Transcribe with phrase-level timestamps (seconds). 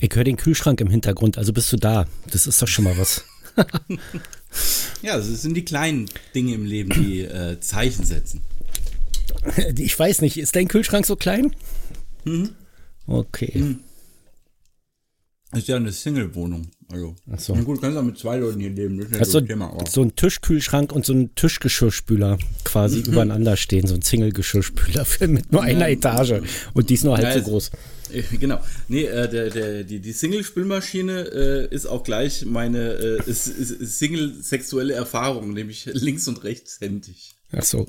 [0.00, 2.06] Ich höre den Kühlschrank im Hintergrund, also bist du da.
[2.30, 3.24] Das ist doch schon mal was.
[5.02, 8.40] Ja, das sind die kleinen Dinge im Leben, die äh, Zeichen setzen.
[9.76, 11.52] Ich weiß nicht, ist dein Kühlschrank so klein?
[12.24, 12.50] Mhm.
[13.06, 13.76] Okay.
[15.54, 16.68] Ist ja eine Single-Wohnung.
[16.90, 17.14] Also.
[17.32, 17.54] Ach so.
[17.56, 18.98] Na gut, du kannst auch mit zwei Leuten hier leben.
[19.10, 19.76] Das Hast so ein Thema.
[19.90, 23.04] So ein Tischkühlschrank und so ein Tischgeschirrspüler quasi Mhm.
[23.12, 26.40] übereinander stehen, so ein Single-Geschirrspüler mit nur einer Etage.
[26.74, 27.70] Und die ist nur halb Ja, so es- groß.
[28.40, 28.60] Genau.
[28.88, 35.52] Nee, äh, der, der, die, die Single-Spülmaschine äh, ist auch gleich meine äh, Single-sexuelle Erfahrung,
[35.52, 37.34] nämlich links und rechtshändig.
[37.52, 37.86] Ach so.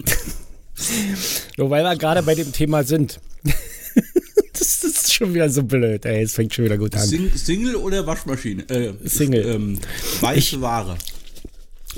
[1.57, 3.19] so, weil wir gerade bei dem Thema sind.
[4.53, 6.23] das ist schon wieder so blöd, ey.
[6.23, 7.07] Es fängt schon wieder gut an.
[7.07, 8.69] Sing, Single oder Waschmaschine?
[8.69, 9.45] Äh, Single.
[9.45, 9.79] Ähm,
[10.21, 10.97] weiße Ware.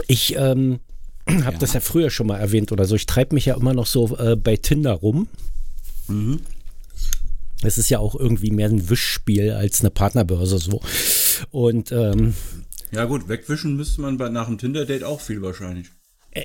[0.07, 0.79] Ich ähm,
[1.43, 2.95] habe das ja früher schon mal erwähnt oder so.
[2.95, 5.27] Ich treibe mich ja immer noch so äh, bei Tinder rum.
[6.07, 6.41] Mhm.
[7.63, 10.81] Es ist ja auch irgendwie mehr ein Wischspiel als eine Partnerbörse so.
[11.51, 12.33] Und ähm,
[12.91, 15.87] Ja gut, wegwischen müsste man bei, nach einem Tinder-Date auch viel wahrscheinlich.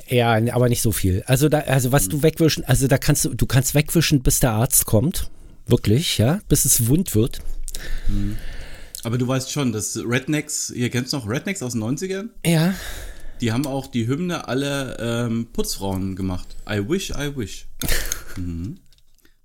[0.08, 1.22] ja, aber nicht so viel.
[1.26, 4.52] Also da, also was du wegwischen, also da kannst du, du kannst wegwischen, bis der
[4.52, 5.30] Arzt kommt.
[5.66, 7.40] Wirklich, ja, bis es wund wird.
[9.04, 12.28] Aber du weißt schon, dass Rednecks, ihr kennt noch Rednecks aus den 90ern?
[12.44, 12.74] Ja.
[13.40, 16.56] Die haben auch die Hymne aller ähm, Putzfrauen gemacht.
[16.68, 17.66] I wish, I wish.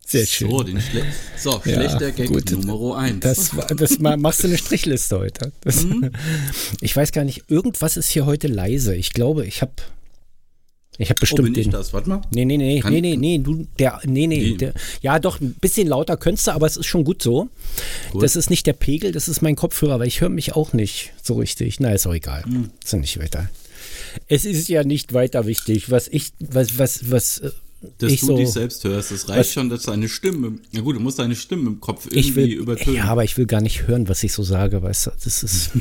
[0.07, 0.49] Sehr schön.
[0.51, 1.03] So, den Schle
[1.37, 2.51] so Ja, schlechter Gag gut.
[2.51, 3.19] Nummer 1.
[3.21, 5.51] Das, war- das ma- machst du eine Strichliste heute.
[5.61, 6.11] Das, Mhm.
[6.81, 8.95] Ich weiß gar nicht, irgendwas ist hier heute leise.
[8.95, 9.71] Ich glaube, ich habe
[10.97, 11.71] ich habe oh, bestimmt bin ich den.
[11.71, 11.91] das?
[11.91, 12.21] Warte mal.
[12.33, 14.57] Nee, nee, nee, Kann- nee, nee, nee, du, der, nee, nee, Wie?
[14.57, 17.49] der, ja doch, ein bisschen lauter könntest du, aber es ist schon gut so.
[18.11, 18.23] Gut.
[18.23, 21.11] Das ist nicht der Pegel, das ist mein Kopfhörer, weil ich höre mich auch nicht
[21.21, 21.79] so richtig.
[21.81, 22.43] Na, ist auch egal.
[22.45, 22.69] Hm.
[22.81, 23.49] Ist ja nicht weiter.
[24.29, 27.51] Es ist ja nicht weiter wichtig, was ich, was, was, was, äh,
[27.97, 29.11] Dass ich du so, dich selbst hörst.
[29.11, 32.05] Das reicht Was- schon, dass deine Stimme, na gut, du musst deine Stimme im Kopf
[32.05, 32.95] irgendwie ich will, übertönen.
[32.97, 35.71] ja, aber ich will gar nicht hören, was ich so sage, weißt du, das ist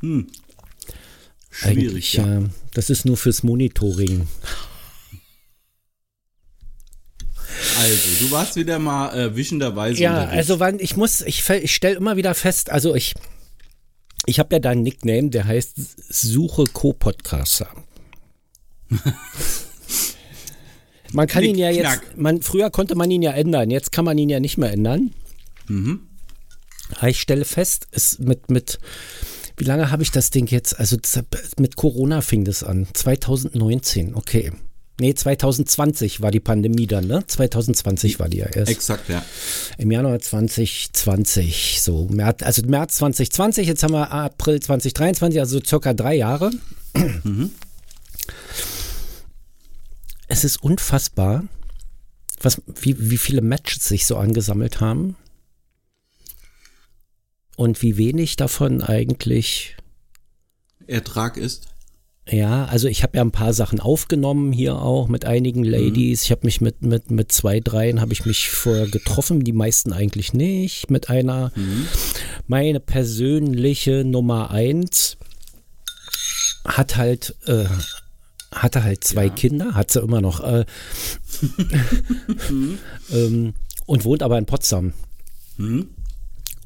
[0.00, 0.26] Schwierig,
[1.62, 2.38] eigentlich, ja.
[2.38, 4.26] äh, das ist nur fürs Monitoring.
[7.78, 10.36] Also, du warst wieder mal äh, wischenderweise Ja, unterwegs.
[10.38, 13.14] also wann ich muss, ich, ich stelle immer wieder fest, also ich,
[14.26, 15.74] ich habe ja da einen Nickname, der heißt
[16.12, 17.68] Suche Co-Podcaster.
[21.12, 24.18] man kann ihn ja jetzt, man, früher konnte man ihn ja ändern, jetzt kann man
[24.18, 25.12] ihn ja nicht mehr ändern.
[26.98, 28.78] Aber ich stelle fest, es mit, mit,
[29.56, 30.78] wie lange habe ich das Ding jetzt?
[30.78, 30.96] Also
[31.58, 32.86] mit Corona fing das an.
[32.92, 34.52] 2019, okay.
[35.00, 37.26] Nee, 2020 war die Pandemie dann, ne?
[37.26, 38.70] 2020 war die ja erst.
[38.70, 39.24] Exakt, ja.
[39.78, 45.94] Im Januar 2020, so März, also März 2020, jetzt haben wir April 2023, also circa
[45.94, 46.50] drei Jahre.
[50.32, 51.44] Es ist unfassbar,
[52.40, 55.14] was, wie, wie viele Matches sich so angesammelt haben
[57.56, 59.76] und wie wenig davon eigentlich
[60.86, 61.66] Ertrag ist.
[62.26, 66.22] ja, also ich habe ja ein paar Sachen aufgenommen hier auch mit einigen Ladies.
[66.24, 69.92] Ich habe mich mit, mit, mit zwei, dreien habe ich mich vorher getroffen, die meisten
[69.92, 70.90] eigentlich nicht.
[70.90, 71.52] Mit einer,
[72.46, 75.18] meine persönliche Nummer eins
[76.64, 77.66] hat halt, äh,
[78.52, 80.64] hatte halt zwei Kinder, hat sie immer noch, äh,
[83.12, 83.54] ähm,
[83.86, 84.92] und wohnt aber in Potsdam.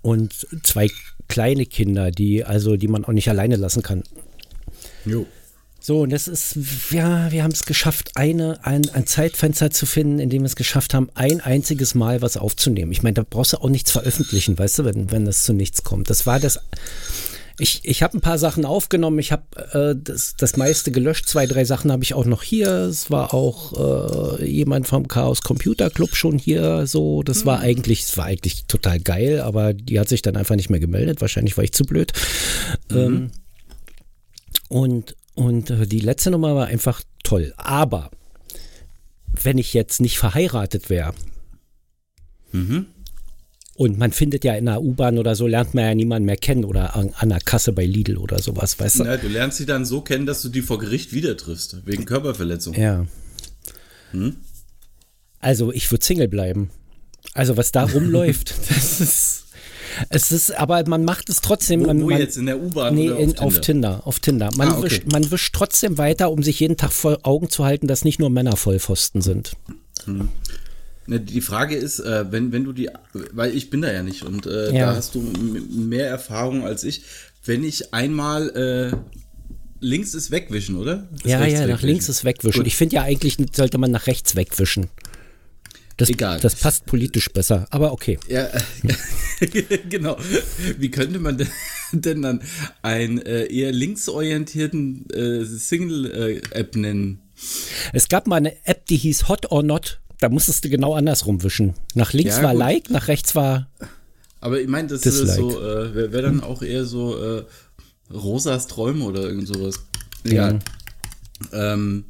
[0.02, 0.88] Und zwei
[1.28, 4.02] kleine Kinder, die, also, die man auch nicht alleine lassen kann.
[5.04, 5.26] Jo.
[5.80, 6.58] So, und das ist,
[6.91, 10.56] ja, wir haben es geschafft, eine, ein, ein Zeitfenster zu finden, in dem wir es
[10.56, 12.91] geschafft haben, ein einziges Mal was aufzunehmen.
[12.91, 15.84] Ich meine, da brauchst du auch nichts veröffentlichen, weißt du, wenn, wenn das zu nichts
[15.84, 16.10] kommt.
[16.10, 16.58] Das war das.
[17.59, 21.47] Ich, ich habe ein paar Sachen aufgenommen, ich habe äh, das, das meiste gelöscht, zwei,
[21.47, 22.69] drei Sachen habe ich auch noch hier.
[22.69, 27.22] Es war auch äh, jemand vom Chaos Computer Club schon hier, so.
[27.22, 30.69] Das war eigentlich, es war eigentlich total geil, aber die hat sich dann einfach nicht
[30.69, 31.21] mehr gemeldet.
[31.21, 32.12] Wahrscheinlich war ich zu blöd.
[32.91, 33.31] Ähm,
[34.69, 37.55] und, und äh, die letzte Nummer war einfach toll.
[37.56, 38.11] Aber
[39.43, 41.15] wenn ich jetzt nicht verheiratet wäre
[43.76, 46.64] und man findet ja in der U-Bahn oder so, lernt man ja niemanden mehr kennen
[46.64, 49.05] oder an, an der Kasse bei Lidl oder sowas, weißt du?
[49.05, 52.05] Na, du lernst sie dann so kennen, dass du die vor Gericht wieder triffst, wegen
[52.05, 52.75] Körperverletzung.
[52.75, 53.06] Ja.
[55.40, 56.70] Also ich würde Single bleiben.
[57.34, 59.43] Also was da rumläuft, das ist.
[60.11, 61.81] Es ist, aber man macht es trotzdem.
[61.82, 62.37] Wo, man, wo man, jetzt?
[62.37, 63.62] In der U-Bahn Nee, oder in, auf auf Tinder?
[63.62, 64.06] Tinder.
[64.06, 64.50] Auf Tinder.
[64.56, 64.82] Man, Ah, okay.
[64.84, 68.19] wischt, man wischt trotzdem weiter, um sich jeden Tag vor Augen zu halten, dass nicht
[68.19, 69.52] nur Männer Vollpfosten sind.
[70.06, 70.28] Ne,
[71.08, 72.91] die Frage ist, äh, wenn, wenn du die,
[73.32, 74.87] weil ich bin da ja nicht und äh, Ja.
[74.91, 75.20] da hast du
[75.70, 77.03] mehr Erfahrung als ich.
[77.44, 78.97] Wenn ich einmal äh,
[79.81, 81.08] links ist wegwischen, oder?
[81.14, 81.87] Ist ja, ja, nach wegwischen?
[81.87, 82.58] links ist wegwischen.
[82.61, 82.67] Gut.
[82.67, 84.88] Ich finde ja eigentlich sollte man nach rechts wegwischen.
[85.97, 86.41] Das, Egal.
[86.41, 88.19] das passt politisch besser, aber okay.
[88.29, 88.49] Ja,
[89.88, 90.19] genau.
[90.79, 91.49] Wie könnte man denn,
[91.93, 92.43] denn dann
[92.82, 97.23] einen äh, eher linksorientierten äh, Single-App nennen?
[97.94, 100.00] Es gab mal eine App, die hieß Hot or Not.
[100.20, 101.74] Da musstest du genau andersrum wischen.
[101.94, 102.58] Nach links Ja, war gut.
[102.60, 103.68] Like, nach rechts war.
[104.40, 105.28] Aber ich meine, das Dislike.
[105.30, 107.44] ist so, äh, wäre wär dann auch eher so äh,
[108.12, 109.80] Rosas Träume oder irgend sowas.
[110.24, 110.60] Egal.
[111.52, 112.04] Ähm,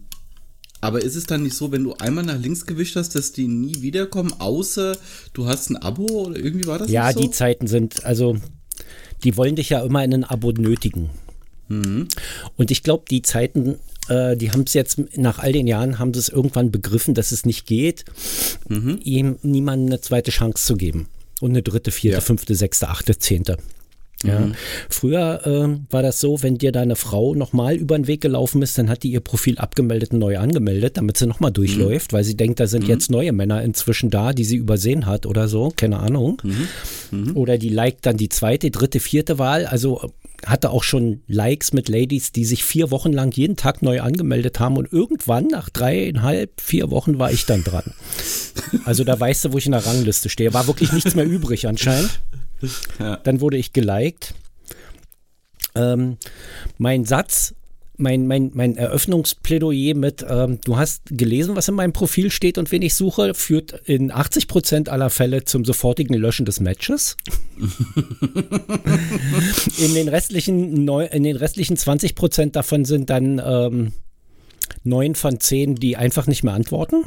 [0.81, 3.49] aber ist es dann nicht so, wenn du einmal nach links gewischt hast, dass die
[3.49, 4.97] nie wiederkommen, außer
[5.33, 7.21] du hast ein Abo oder irgendwie war das Ja, so?
[7.21, 8.37] die Zeiten sind, also,
[9.25, 11.11] die wollen dich ja immer in ein Abo nötigen.
[11.69, 12.09] Mhm.
[12.57, 13.77] Und ich glaube, die Zeiten,
[14.09, 17.33] äh, die haben es jetzt nach all den Jahren, haben sie es irgendwann begriffen, dass
[17.33, 18.05] es nicht geht,
[18.69, 18.99] Mhm.
[19.03, 21.09] ihm niemandem eine zweite Chance zu geben.
[21.41, 22.21] Und eine dritte, vierte, Ja.
[22.21, 22.25] Mhm.
[22.27, 23.57] fünfte, sechste, achte, zehnte.
[24.25, 24.51] Ja.
[24.89, 28.79] Früher ähm, war das so, wenn dir deine Frau nochmal über den Weg gelaufen ist,
[28.79, 32.35] dann hat die ihr Profil abgemeldet und neu angemeldet, damit sie nochmal durchläuft, weil sie
[32.35, 35.99] denkt, da sind jetzt neue Männer inzwischen da, die sie übersehen hat oder so, keine
[35.99, 36.41] Ahnung.
[37.35, 39.67] Oder die liked dann die zweite, dritte, vierte Wahl.
[39.67, 40.09] Also äh,
[40.47, 44.61] hatte auch schon Likes mit Ladies, die sich vier Wochen lang jeden Tag neu angemeldet
[44.61, 47.93] haben und irgendwann nach dreieinhalb, vier Wochen war ich dann dran.
[48.85, 50.55] Also da weißt du, wo ich in der Rangliste stehe.
[50.55, 52.21] War wirklich nichts mehr übrig anscheinend.
[52.99, 53.17] Ja.
[53.17, 54.35] Dann wurde ich geliked.
[55.75, 56.17] Ähm,
[56.79, 57.55] mein Satz,
[57.99, 62.71] mein, mein, mein Eröffnungsplädoyer mit, ähm, du hast gelesen, was in meinem Profil steht und
[62.73, 67.17] wen ich suche, führt in 80 Prozent aller Fälle zum sofortigen Löschen des Matches.
[69.79, 73.93] in, den restlichen neu, in den restlichen 20 Prozent davon sind dann ähm,
[74.85, 77.05] neun von zehn, die einfach nicht mehr antworten.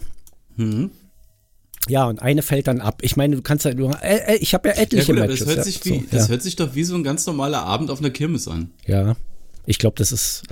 [1.88, 3.00] Ja, und eine fällt dann ab.
[3.02, 5.40] Ich meine, du kannst ja, äh, äh, ich habe ja Ja, etliche gut, aber das
[5.40, 5.48] Matches.
[5.48, 6.28] hört, ja, sich wie, so, das ja.
[6.30, 8.72] hört sich doch wie so ein ganz normaler Abend auf einer Kirmes an.
[8.86, 9.16] Ja,
[9.66, 10.44] ich glaube, das ist.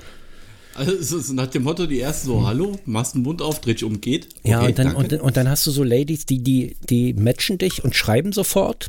[0.78, 3.74] Also es ist nach dem Motto, die erste so, hallo, machst den Mund auf, dreh
[3.74, 4.28] dich um, geht.
[4.44, 7.58] ja, Okay, und dann, und, und dann hast du so Ladies, die, die, die matchen
[7.58, 8.88] dich und schreiben sofort.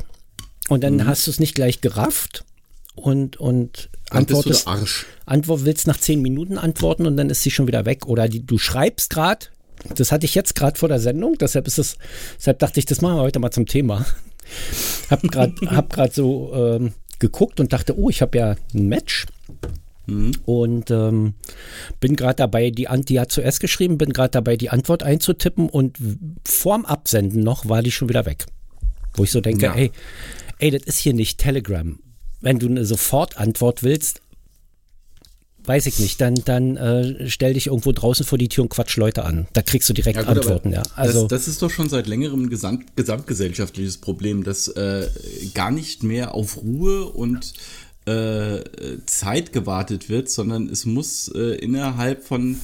[0.70, 2.46] Und dann hast du es nicht gleich gerafft
[2.94, 5.08] und, und antwortest, der Arsch.
[5.26, 8.06] Antwort, willst nach zehn Minuten antworten und dann ist sie schon wieder weg.
[8.06, 9.48] Oder die, du schreibst gerade,
[9.96, 11.98] das hatte ich jetzt gerade vor der Sendung, deshalb ist es,
[12.38, 14.06] deshalb dachte ich, das machen wir heute mal zum Thema.
[15.10, 19.28] Hab gerade hab grad so ähm, geguckt und dachte, oh, ich habe ja ein Match.
[20.46, 21.34] Und ähm,
[22.00, 25.98] bin gerade dabei, die, die hat zuerst geschrieben, bin gerade dabei, die Antwort einzutippen und
[26.46, 28.46] vorm Absenden noch war die schon wieder weg.
[29.16, 29.74] Wo ich so denke, Ja.
[29.74, 29.92] ey,
[30.60, 32.00] ey, das ist hier nicht Telegram.
[32.42, 34.22] Wenn du eine Sofortantwort willst,
[35.66, 38.98] weiß ich nicht, dann, dann äh, stell dich irgendwo draußen vor die Tür und quatsch
[38.98, 39.48] Leute an.
[39.54, 40.84] Da kriegst du direkt Ja, gut, Antworten, ja.
[40.96, 45.08] Also, das, das ist doch schon seit längerem ein gesamt, gesamtgesellschaftliches Problem, dass äh,
[45.54, 47.54] gar nicht mehr auf Ruhe und
[48.10, 52.58] äh, Zeit gewartet wird, sondern es muss äh, innerhalb von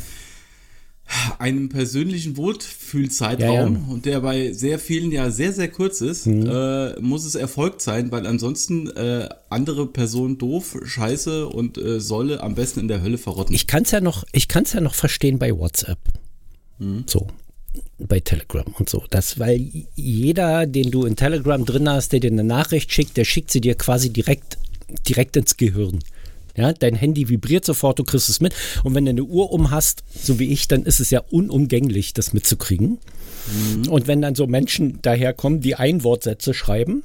[1.38, 6.48] einem persönlichen Wohlfühlzeitraum Ja, und der bei sehr vielen ja sehr, sehr kurz ist, Mhm.
[6.50, 12.42] äh, muss es erfolgt sein, weil ansonsten äh, andere Person doof, scheiße und äh, solle
[12.42, 13.54] am besten in der Hölle verrotten.
[13.54, 16.00] ich kann es ja noch, ich kann es ja noch verstehen bei WhatsApp.
[17.06, 17.28] So.
[18.00, 19.04] Bei Telegram und so.
[19.10, 23.24] Das, weil jeder, den du in Telegram drin hast, der dir eine Nachricht schickt, der
[23.26, 24.58] schickt sie dir quasi direkt,
[25.08, 26.00] direkt ins Gehirn.
[26.58, 28.56] Ja, dein Handy vibriert sofort, du kriegst es mit.
[28.84, 32.14] Und wenn du eine Uhr um hast, so wie ich, dann ist es ja unumgänglich,
[32.14, 33.00] das mitzukriegen.
[33.90, 37.04] Und wenn dann so Menschen daherkommen, die Einwortsätze schreiben,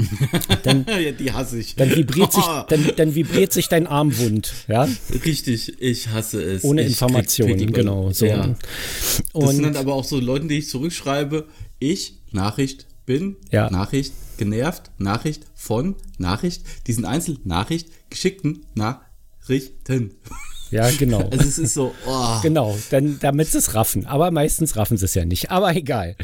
[0.64, 1.74] ja, die hasse ich.
[1.76, 4.52] dann vibriert sich, dann, dann vibriert sich dein Arm wund.
[4.66, 4.88] Ja,
[5.24, 6.64] Richtig, ich hasse es.
[6.64, 8.10] ohne ich Informationen, genau.
[8.10, 8.24] So.
[8.24, 8.54] Ja.
[9.34, 11.46] Das sind dann Und aber auch so Leuten, die ich zurückschreibe.
[11.78, 13.68] Ich, Nachricht, bin, Ja.
[13.70, 20.12] Nachricht, genervt, Nachricht, von, Nachricht, diesen einzelnen Nachricht, geschickten Nachrichten.
[20.70, 21.28] ja, genau.
[21.32, 24.06] Also es ist so, oh, Genau, dann, damit sie es raffen.
[24.06, 25.50] Aber meistens raffen sie es ja nicht.
[25.50, 26.14] Aber egal.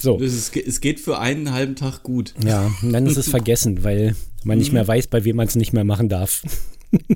[0.00, 2.34] So, es, ist, es geht für einen halben Tag gut.
[2.44, 5.54] ja, und dann ist es vergessen, weil man nicht mehr weiß, bei wem man es
[5.54, 6.42] nicht mehr machen darf.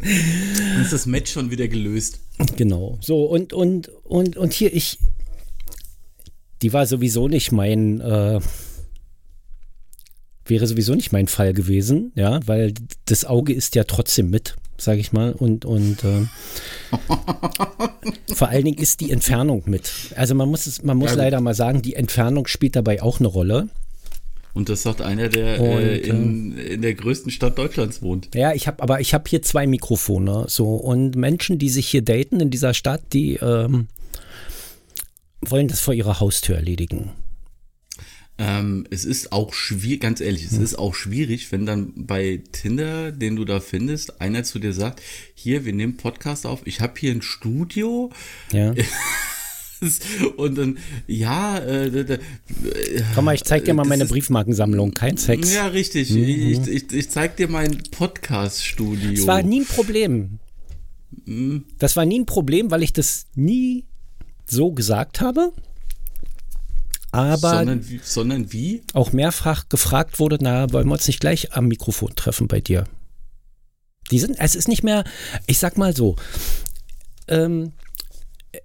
[0.00, 2.20] Dann ist das Match schon wieder gelöst.
[2.56, 2.98] Genau.
[3.00, 4.98] So, und, und, und, und hier, ich,
[6.62, 8.40] die war sowieso nicht mein, äh,
[10.46, 12.74] wäre sowieso nicht mein Fall gewesen, ja, weil
[13.04, 16.26] das Auge ist ja trotzdem mit, sage ich mal, und, und äh,
[18.34, 19.90] vor allen Dingen ist die Entfernung mit.
[20.16, 23.20] Also man muss es, man muss Ja, leider mal sagen, die Entfernung spielt dabei auch
[23.20, 23.68] eine Rolle.
[24.54, 28.34] Und das sagt einer, der Und, äh, in, in der größten Stadt Deutschlands wohnt.
[28.34, 32.02] Ja, ich habe, aber ich habe hier zwei Mikrofone, so und Menschen, die sich hier
[32.02, 33.86] daten in dieser Stadt, die ähm,
[35.50, 37.12] wollen das vor ihrer Haustür erledigen.
[38.40, 43.10] Ähm, es ist auch schwierig, ganz ehrlich, es ist auch schwierig, wenn dann bei Tinder,
[43.10, 45.02] den du da findest, einer zu dir sagt,
[45.34, 48.12] hier, wir nehmen Podcast auf, ich habe hier ein Studio,
[48.52, 48.74] Ja,
[50.36, 52.18] Und dann, ja, äh,
[53.14, 54.92] Komm mal, ich zeig dir mal meine Briefmarkensammlung.
[54.92, 55.54] Kein Sex.
[55.54, 56.10] Ja, richtig.
[56.10, 56.18] Mhm.
[56.24, 59.12] Ich, ich, ich zeig dir mein Podcast-Studio.
[59.12, 60.38] Das war nie ein Problem.
[61.26, 61.64] Mhm.
[61.78, 63.84] Das war nie ein Problem, weil ich das nie
[64.50, 65.52] so gesagt habe.
[67.10, 68.82] Aber sondern, sondern wie?
[68.92, 72.84] Auch mehrfach gefragt wurde, na, wollen wir uns nicht gleich am Mikrofon treffen bei dir?
[74.10, 75.04] Die sind, es ist nicht mehr,
[75.46, 76.16] ich sag mal so,
[77.28, 77.72] ähm,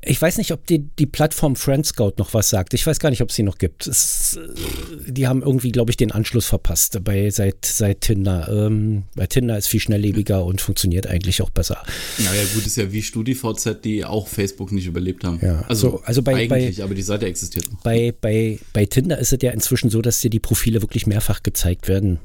[0.01, 2.73] ich weiß nicht, ob die, die Plattform Friendscout noch was sagt.
[2.73, 3.85] Ich weiß gar nicht, ob es sie noch gibt.
[3.85, 8.47] Es, äh, die haben irgendwie, glaube ich, den Anschluss verpasst bei, seit, seit Tinder.
[8.49, 11.83] Ähm, bei Tinder ist viel schnelllebiger und funktioniert eigentlich auch besser.
[12.19, 15.39] Naja, gut, ist ja wie StudiVZ, die auch Facebook nicht überlebt haben.
[15.41, 17.81] Ja, also, so, also bei, eigentlich, bei, aber die Seite existiert noch.
[17.81, 21.43] Bei, bei, bei Tinder ist es ja inzwischen so, dass dir die Profile wirklich mehrfach
[21.43, 22.19] gezeigt werden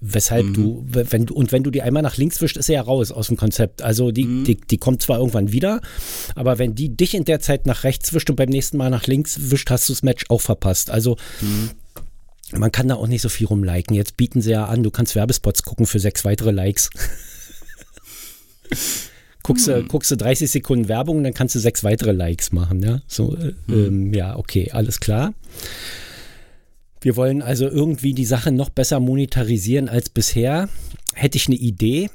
[0.00, 0.54] weshalb mhm.
[0.54, 3.12] du, wenn du, und wenn du die einmal nach links wischst, ist er ja raus
[3.12, 3.82] aus dem Konzept.
[3.82, 4.44] Also die, mhm.
[4.44, 5.80] die, die kommt zwar irgendwann wieder,
[6.34, 9.06] aber wenn die dich in der Zeit nach rechts wischt und beim nächsten Mal nach
[9.06, 10.90] links wischt, hast du das Match auch verpasst.
[10.90, 11.70] Also mhm.
[12.58, 13.94] man kann da auch nicht so viel rumliken.
[13.94, 16.90] Jetzt bieten sie ja an, du kannst Werbespots gucken für sechs weitere Likes.
[19.42, 19.88] guckst, mhm.
[19.88, 22.82] guckst du 30 Sekunden Werbung und dann kannst du sechs weitere Likes machen.
[22.82, 23.86] Ja, so, äh, mhm.
[23.86, 25.32] ähm, ja okay, alles klar.
[27.00, 30.68] Wir wollen also irgendwie die Sache noch besser monetarisieren als bisher.
[31.14, 32.10] Hätte ich eine Idee.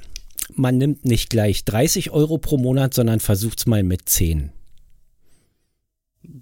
[0.54, 4.50] Man nimmt nicht gleich 30 Euro pro Monat, sondern versucht es mal mit 10.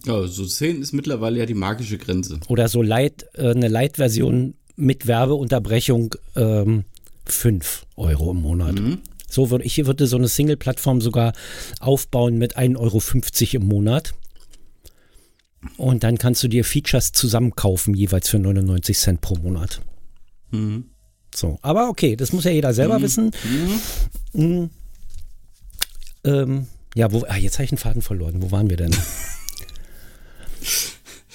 [0.04, 2.40] Ja, so 10 ist mittlerweile ja die magische Grenze.
[2.48, 6.84] Oder so Light, äh, eine Light-Version mit Werbeunterbrechung ähm,
[7.26, 8.80] 5 Euro im Monat.
[8.80, 8.98] Mhm.
[9.28, 11.32] So würde ich würde so eine Single-Plattform sogar
[11.80, 14.14] aufbauen mit 1,50 Euro im Monat.
[15.76, 19.80] Und dann kannst du dir Features zusammenkaufen, jeweils für 99 Cent pro Monat.
[20.50, 20.84] Mhm.
[21.34, 23.02] So, aber okay, das muss ja jeder selber mhm.
[23.02, 23.30] wissen.
[24.34, 24.44] Mhm.
[24.44, 24.70] mhm.
[26.24, 28.42] Ähm, ja, wo, ah, jetzt habe ich einen Faden verloren.
[28.42, 28.94] Wo waren wir denn?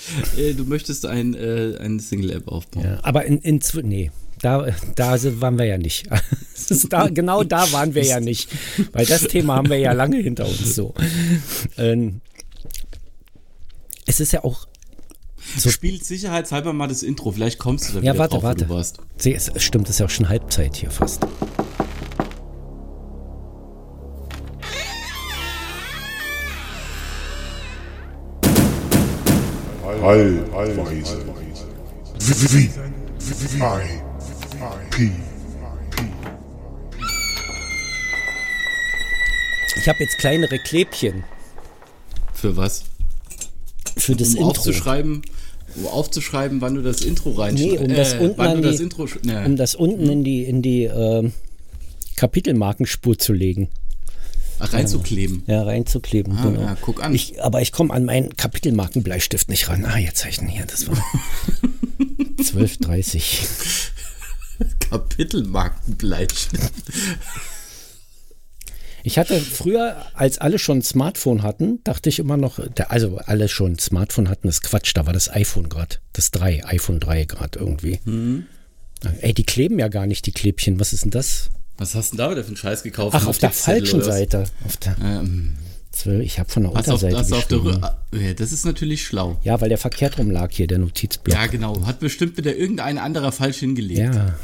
[0.38, 2.86] Äh, du möchtest ein, äh, eine Single-App aufbauen.
[2.86, 6.08] Ja, aber in, in nee, da, da waren wir ja nicht.
[6.90, 8.50] da, genau da waren wir ja nicht.
[8.94, 10.94] Weil das Thema haben wir ja lange hinter uns so.
[11.78, 12.22] Ähm,
[14.08, 14.68] es ist ja auch.
[15.58, 18.62] So Spielt sicherheitshalber mal das Intro, vielleicht kommst du da ja, wieder warte, drauf, warte.
[18.62, 19.00] wo du warst.
[19.18, 21.26] Sie, es stimmt, es ist ja auch schon Halbzeit hier fast.
[30.02, 31.26] Heilweise.
[39.76, 41.24] Ich habe jetzt kleinere Klebchen.
[42.34, 42.86] Für was?
[44.08, 44.50] Für das um Intro.
[44.50, 45.22] Aufzuschreiben,
[45.76, 47.82] um aufzuschreiben, wann du das Intro reinschreibst.
[47.82, 49.46] Nee, um das äh, unten, die, das Intro, nee.
[49.46, 51.30] um das unten in die, in die äh,
[52.16, 53.68] Kapitelmarkenspur zu legen.
[54.60, 55.44] Ach, reinzukleben.
[55.46, 56.38] Ja, reinzukleben.
[56.38, 56.62] Ah, genau.
[56.62, 57.14] ja, guck an.
[57.14, 59.86] Ich, aber ich komme an meinen Kapitelmarkenbleistift nicht ran.
[59.86, 60.96] Ah, jetzt zeichnen hier, das war
[62.40, 63.92] 12,30.
[64.90, 66.74] Kapitelmarkenbleistift.
[69.08, 72.60] Ich hatte früher, als alle schon ein Smartphone hatten, dachte ich immer noch,
[72.90, 76.66] also alle schon ein Smartphone hatten, das Quatsch, da war das iPhone gerade, das 3,
[76.66, 78.02] iPhone 3 gerade irgendwie.
[78.04, 78.48] Mhm.
[79.22, 80.78] Ey, die kleben ja gar nicht, die Klebchen.
[80.82, 81.52] Was ist denn das?
[81.78, 83.16] Was hast du denn da wieder für einen Scheiß gekauft?
[83.18, 84.44] Ach, auf der falschen Seite.
[84.66, 85.54] Auf der, ähm,
[86.22, 89.40] ich habe von der Unterseite auf, auf der, ja, Das ist natürlich schlau.
[89.42, 91.34] Ja, weil der verkehrt rum lag hier, der Notizblock.
[91.34, 91.86] Ja, genau.
[91.86, 94.14] Hat bestimmt wieder irgendein anderer falsch hingelegt.
[94.14, 94.36] Ja.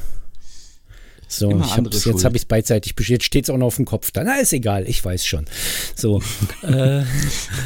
[1.38, 3.14] So, ich hab's, jetzt habe ich es beidseitig beschert.
[3.14, 4.24] Jetzt steht es auch noch auf dem Kopf da.
[4.24, 5.46] Na, ist egal, ich weiß schon.
[5.96, 6.22] So.
[6.64, 7.04] äh,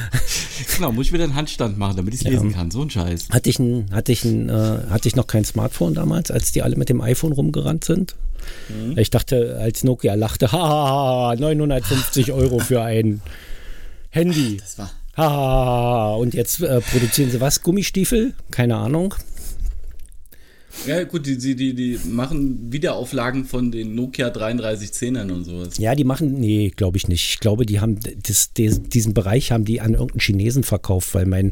[0.76, 2.32] genau, muss ich wieder einen Handstand machen, damit ich es ja.
[2.32, 2.72] lesen kann.
[2.72, 3.30] So ein Scheiß.
[3.30, 4.54] Hatte ich, ein, hatte, ich ein, äh,
[4.90, 8.16] hatte ich noch kein Smartphone damals, als die alle mit dem iPhone rumgerannt sind?
[8.70, 8.98] Mhm.
[8.98, 13.22] Ich dachte, als Nokia lachte, haha, 950 Euro für ein
[14.10, 14.58] Handy.
[14.58, 14.92] Das war.
[15.16, 17.64] Haha, und jetzt äh, produzieren sie was?
[17.64, 18.34] Gummistiefel?
[18.52, 19.16] Keine Ahnung.
[20.86, 25.78] Ja, gut, die, die, die, machen Wiederauflagen von den Nokia 3310ern und sowas.
[25.78, 27.34] Ja, die machen, nee, glaube ich nicht.
[27.34, 31.26] Ich glaube, die haben das, das, diesen Bereich haben die an irgendeinen Chinesen verkauft, weil
[31.26, 31.52] mein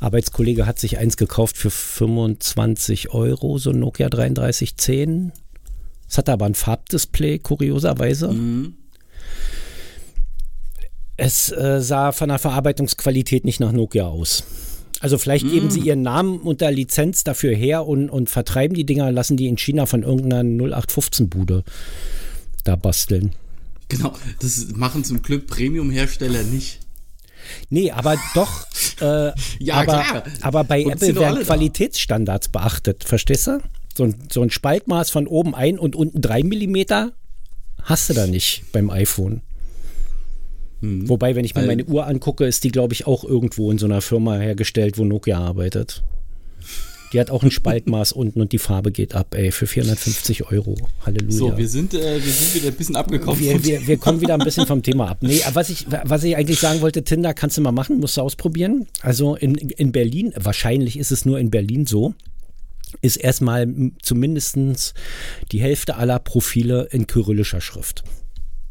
[0.00, 5.32] Arbeitskollege hat sich eins gekauft für 25 Euro, so ein Nokia 3310.
[6.08, 8.32] Es hatte aber ein Farbdisplay, kurioserweise.
[8.32, 8.74] Mhm.
[11.16, 14.44] Es äh, sah von der Verarbeitungsqualität nicht nach Nokia aus.
[15.00, 15.50] Also vielleicht mm.
[15.50, 19.46] geben sie ihren Namen unter Lizenz dafür her und, und vertreiben die Dinger, lassen die
[19.46, 21.64] in China von irgendeiner 0815-Bude
[22.64, 23.32] da basteln.
[23.88, 26.80] Genau, das machen zum Glück Premium-Hersteller nicht.
[27.70, 28.66] Nee, aber doch.
[29.00, 30.24] Äh, ja, aber, klar.
[30.40, 32.58] Aber bei und Apple werden Qualitätsstandards da.
[32.58, 33.60] beachtet, verstehst du?
[33.96, 37.12] So ein, so ein Spaltmaß von oben ein und unten drei Millimeter
[37.80, 39.42] hast du da nicht beim iPhone.
[40.80, 41.08] Mhm.
[41.08, 43.86] Wobei, wenn ich mir meine Uhr angucke, ist die, glaube ich, auch irgendwo in so
[43.86, 46.02] einer Firma hergestellt, wo Nokia arbeitet.
[47.12, 50.76] Die hat auch ein Spaltmaß unten und die Farbe geht ab, ey, für 450 Euro.
[51.04, 51.36] Halleluja.
[51.36, 53.40] So, wir sind, äh, wir sind wieder ein bisschen abgekommen.
[53.40, 55.18] Wir, wir, wir, kommen wieder ein bisschen vom Thema ab.
[55.22, 58.20] Nee, was ich, was ich eigentlich sagen wollte, Tinder kannst du mal machen, musst du
[58.20, 58.86] ausprobieren.
[59.00, 62.14] Also in, in Berlin, wahrscheinlich ist es nur in Berlin so,
[63.00, 63.66] ist erstmal
[64.02, 64.94] zumindest
[65.52, 68.04] die Hälfte aller Profile in kyrillischer Schrift.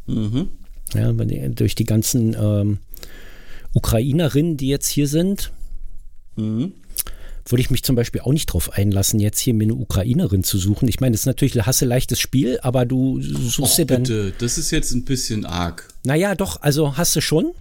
[0.05, 0.49] Mhm.
[0.97, 1.13] Ja,
[1.49, 2.79] durch die ganzen ähm,
[3.73, 5.51] Ukrainerinnen, die jetzt hier sind,
[6.35, 6.73] mhm
[7.51, 10.57] würde ich mich zum Beispiel auch nicht drauf einlassen, jetzt hier mir eine Ukrainerin zu
[10.57, 10.87] suchen.
[10.87, 14.03] Ich meine, das ist natürlich ein hasseleichtes Spiel, aber du suchst Och, dir dann.
[14.03, 15.87] Bitte, das ist jetzt ein bisschen arg.
[16.03, 17.51] Naja, doch, also hast du schon.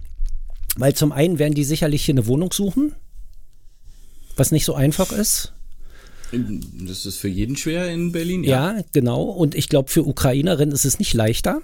[0.75, 2.93] Weil zum einen werden die sicherlich hier eine Wohnung suchen,
[4.35, 5.53] was nicht so einfach ist.
[6.31, 8.75] Das ist für jeden schwer in Berlin, ja.
[8.75, 9.23] Ja, genau.
[9.23, 11.61] Und ich glaube, für Ukrainerinnen ist es nicht leichter.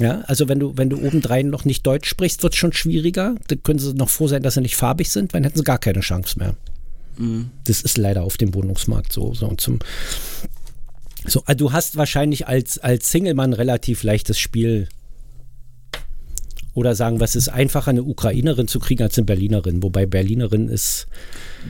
[0.00, 3.36] Ja, also wenn du, wenn du obendrein noch nicht Deutsch sprichst, wird es schon schwieriger.
[3.46, 5.64] Dann können sie noch froh sein, dass sie nicht farbig sind, weil dann hätten sie
[5.64, 6.56] gar keine Chance mehr.
[7.16, 7.50] Mhm.
[7.64, 9.34] Das ist leider auf dem Wohnungsmarkt so.
[9.34, 9.78] so und zum,
[11.26, 14.88] so, also du hast wahrscheinlich als, als Single-Mann relativ leichtes Spiel.
[16.74, 19.80] Oder sagen wir, es ist einfacher, eine Ukrainerin zu kriegen als eine Berlinerin.
[19.84, 21.06] Wobei Berlinerin ist.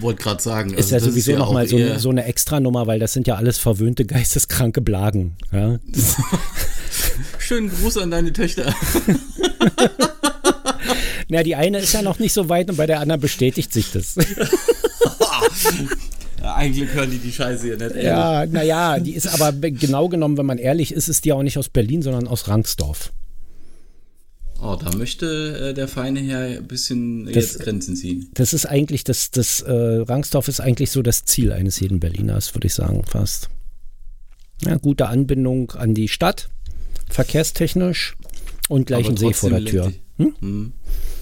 [0.01, 0.71] Wollte gerade sagen.
[0.71, 3.59] Ist also ja sowieso ja nochmal so, so eine Extranummer, weil das sind ja alles
[3.59, 5.37] verwöhnte, geisteskranke Blagen.
[5.53, 5.79] Ja.
[7.39, 8.75] Schönen Gruß an deine Töchter.
[11.29, 13.93] Na, die eine ist ja noch nicht so weit und bei der anderen bestätigt sich
[13.93, 14.15] das.
[16.43, 17.91] ja, eigentlich hören die die Scheiße hier nicht.
[17.91, 18.05] Ehrlich.
[18.05, 21.59] Ja, naja, die ist aber genau genommen, wenn man ehrlich ist, ist die auch nicht
[21.59, 23.13] aus Berlin, sondern aus Rangsdorf.
[24.63, 28.31] Oh, da möchte äh, der feine Herr ein bisschen das, jetzt Grenzen ziehen.
[28.35, 32.55] Das ist eigentlich, das, das äh, Rangsdorf ist eigentlich so das Ziel eines jeden Berliners,
[32.55, 33.51] würde ich sagen, fast.
[34.65, 36.49] Ja, gute Anbindung an die Stadt
[37.15, 38.17] verkehrstechnisch
[38.69, 39.93] und gleich ein See vor der Tür.
[40.17, 40.35] Hm?
[40.41, 40.73] hm?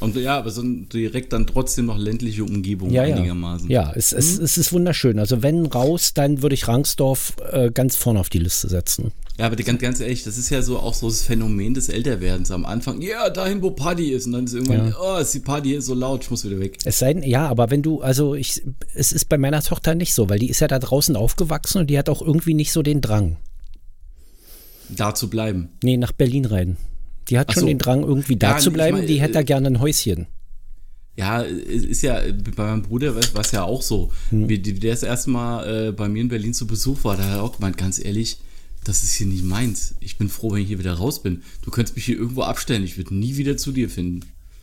[0.01, 3.71] Und ja, aber so direkt dann trotzdem noch ländliche Umgebung ja, einigermaßen.
[3.71, 4.19] Ja, es, hm?
[4.19, 5.19] es, es, ist wunderschön.
[5.19, 9.13] Also wenn raus, dann würde ich Rangsdorf äh, ganz vorne auf die Liste setzen.
[9.39, 12.51] Ja, aber ganz, ganz ehrlich, das ist ja so auch so das Phänomen des Älterwerdens.
[12.51, 14.27] Am Anfang, ja, dahin, wo Party ist.
[14.27, 14.97] Und dann ist irgendwann, ja.
[15.01, 16.79] oh, ist die Party hier so laut, ich muss wieder weg.
[16.85, 18.63] Es sei denn, ja, aber wenn du, also ich,
[18.95, 21.89] es ist bei meiner Tochter nicht so, weil die ist ja da draußen aufgewachsen und
[21.89, 23.39] die hat auch irgendwie nicht so den Drang.
[24.89, 25.69] Da zu bleiben?
[25.83, 26.77] Nee, nach Berlin rein.
[27.29, 27.67] Die hat Ach schon so.
[27.69, 28.99] den Drang, irgendwie da ja, zu bleiben.
[28.99, 30.27] Mein, die hätte da äh, gerne ein Häuschen.
[31.17, 32.21] Ja, ist ja
[32.57, 34.11] bei meinem Bruder war es ja auch so.
[34.31, 34.49] Hm.
[34.49, 37.33] Wie der das erste Mal äh, bei mir in Berlin zu Besuch war, da hat
[37.33, 38.39] er auch gemeint, ganz ehrlich,
[38.85, 39.95] das ist hier nicht meins.
[40.01, 41.43] Ich bin froh, wenn ich hier wieder raus bin.
[41.63, 42.83] Du könntest mich hier irgendwo abstellen.
[42.83, 44.21] Ich würde nie wieder zu dir finden.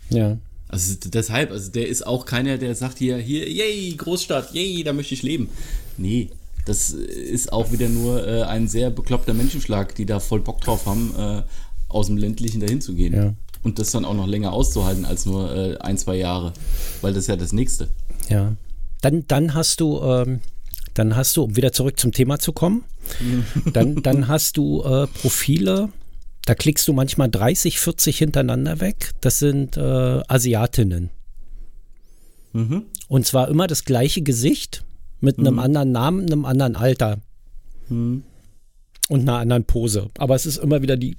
[0.10, 0.38] Ja.
[0.67, 4.93] Also deshalb, also der ist auch keiner, der sagt hier, hier, yay, Großstadt, yay, da
[4.93, 5.49] möchte ich leben.
[5.97, 6.29] Nee,
[6.69, 10.86] das ist auch wieder nur äh, ein sehr bekloppter Menschenschlag, die da voll Bock drauf
[10.86, 11.41] haben, äh,
[11.88, 13.13] aus dem ländlichen dahin zu gehen.
[13.15, 13.34] Ja.
[13.63, 16.53] Und das dann auch noch länger auszuhalten als nur äh, ein, zwei Jahre.
[17.01, 17.89] Weil das ist ja das Nächste.
[18.29, 18.55] Ja.
[19.01, 20.41] Dann, dann hast du, ähm,
[20.93, 22.84] dann hast du, um wieder zurück zum Thema zu kommen,
[23.73, 25.89] dann, dann hast du äh, Profile,
[26.45, 29.12] da klickst du manchmal 30, 40 hintereinander weg.
[29.21, 29.82] Das sind äh,
[30.27, 31.10] Asiatinnen.
[32.53, 32.84] Mhm.
[33.08, 34.84] Und zwar immer das gleiche Gesicht
[35.21, 35.47] mit mhm.
[35.47, 37.19] einem anderen Namen, einem anderen Alter.
[37.89, 38.23] Mhm.
[39.08, 40.10] Und einer anderen Pose.
[40.17, 41.17] Aber es ist immer wieder die,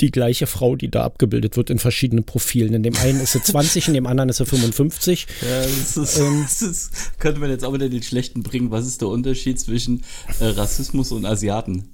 [0.00, 2.74] die gleiche Frau, die da abgebildet wird in verschiedenen Profilen.
[2.74, 5.26] In dem einen ist sie 20, in dem anderen ist sie 55.
[5.42, 8.70] Ja, das, ist, ähm, das ist, könnte man jetzt auch wieder den Schlechten bringen.
[8.70, 10.02] Was ist der Unterschied zwischen
[10.40, 11.88] äh, Rassismus und Asiaten?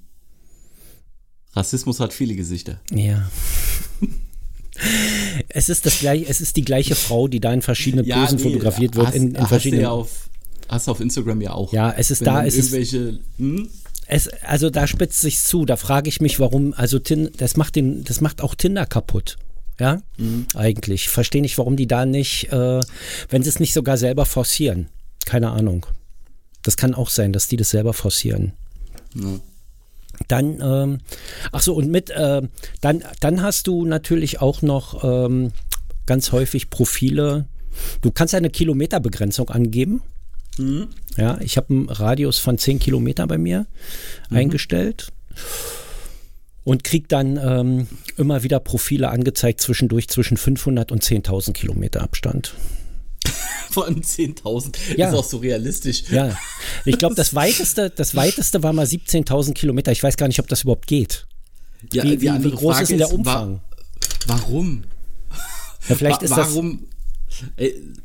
[1.53, 2.79] Rassismus hat viele Gesichter.
[2.91, 3.29] Ja.
[5.49, 8.45] es ist das gleiche, es ist die gleiche Frau, die da in verschiedenen Posen ja,
[8.45, 9.07] nee, fotografiert wird.
[9.07, 9.83] Hast, in, in verschiedenen.
[9.83, 10.29] Ja auf,
[10.69, 11.73] hast du auf Instagram ja auch.
[11.73, 13.69] Ja, es ist da, es irgendwelche, hm?
[14.07, 15.65] es, also da spitzt sich zu.
[15.65, 19.37] Da frage ich mich, warum, also tin, das macht den, das macht auch Tinder kaputt.
[19.79, 20.45] Ja, mhm.
[20.55, 21.07] eigentlich.
[21.07, 22.81] Verstehe nicht, warum die da nicht, äh,
[23.29, 24.89] wenn sie es nicht sogar selber forcieren.
[25.25, 25.85] Keine Ahnung.
[26.63, 28.53] Das kann auch sein, dass die das selber forcieren.
[29.15, 29.39] Ja.
[30.27, 30.97] Dann, ähm,
[31.53, 32.41] ach so, und mit, äh,
[32.81, 35.53] dann, dann hast du natürlich auch noch ähm,
[36.05, 37.47] ganz häufig Profile.
[38.01, 40.01] Du kannst eine Kilometerbegrenzung angeben.
[40.59, 40.89] Mhm.
[41.17, 43.65] Ja, ich habe einen Radius von 10 Kilometer bei mir
[44.29, 44.37] mhm.
[44.37, 45.11] eingestellt
[46.63, 52.53] und kriege dann ähm, immer wieder Profile angezeigt zwischendurch zwischen 500 und 10.000 Kilometer Abstand.
[53.71, 55.09] Von 10.000 ja.
[55.09, 56.03] ist auch so realistisch.
[56.09, 56.35] Ja,
[56.85, 59.91] ich glaube, das weiteste, das weiteste war mal 17.000 Kilometer.
[59.91, 61.27] Ich weiß gar nicht, ob das überhaupt geht.
[61.93, 63.61] Ja, wie, wie, wie groß Frage ist denn der Umfang?
[64.01, 64.83] Ist, wa warum?
[65.87, 66.87] Ja, vielleicht ist warum,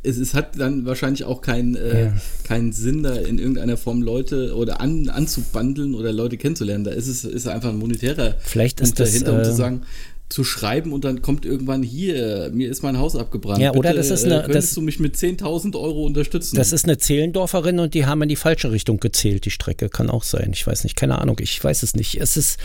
[0.02, 2.12] es, es, hat dann wahrscheinlich auch keinen äh, ja.
[2.44, 6.84] keinen Sinn, da in irgendeiner Form Leute oder an, anzubandeln oder Leute kennenzulernen.
[6.84, 9.54] Da ist es ist einfach ein monetärer Vielleicht ist Punkt das, dahinter, um zu äh,
[9.54, 9.82] sagen,
[10.30, 13.60] zu schreiben und dann kommt irgendwann hier, mir ist mein Haus abgebrannt.
[13.60, 16.56] Ja, oder das ist eine- äh, könntest das- du mich mit 10.000 Euro unterstützen?
[16.56, 19.88] Das ist eine Zehlendorferin und die haben in die falsche Richtung gezählt, die Strecke.
[19.88, 20.50] Kann auch sein.
[20.52, 21.36] Ich weiß nicht, keine Ahnung.
[21.40, 22.20] Ich weiß es nicht.
[22.20, 22.58] Es ist,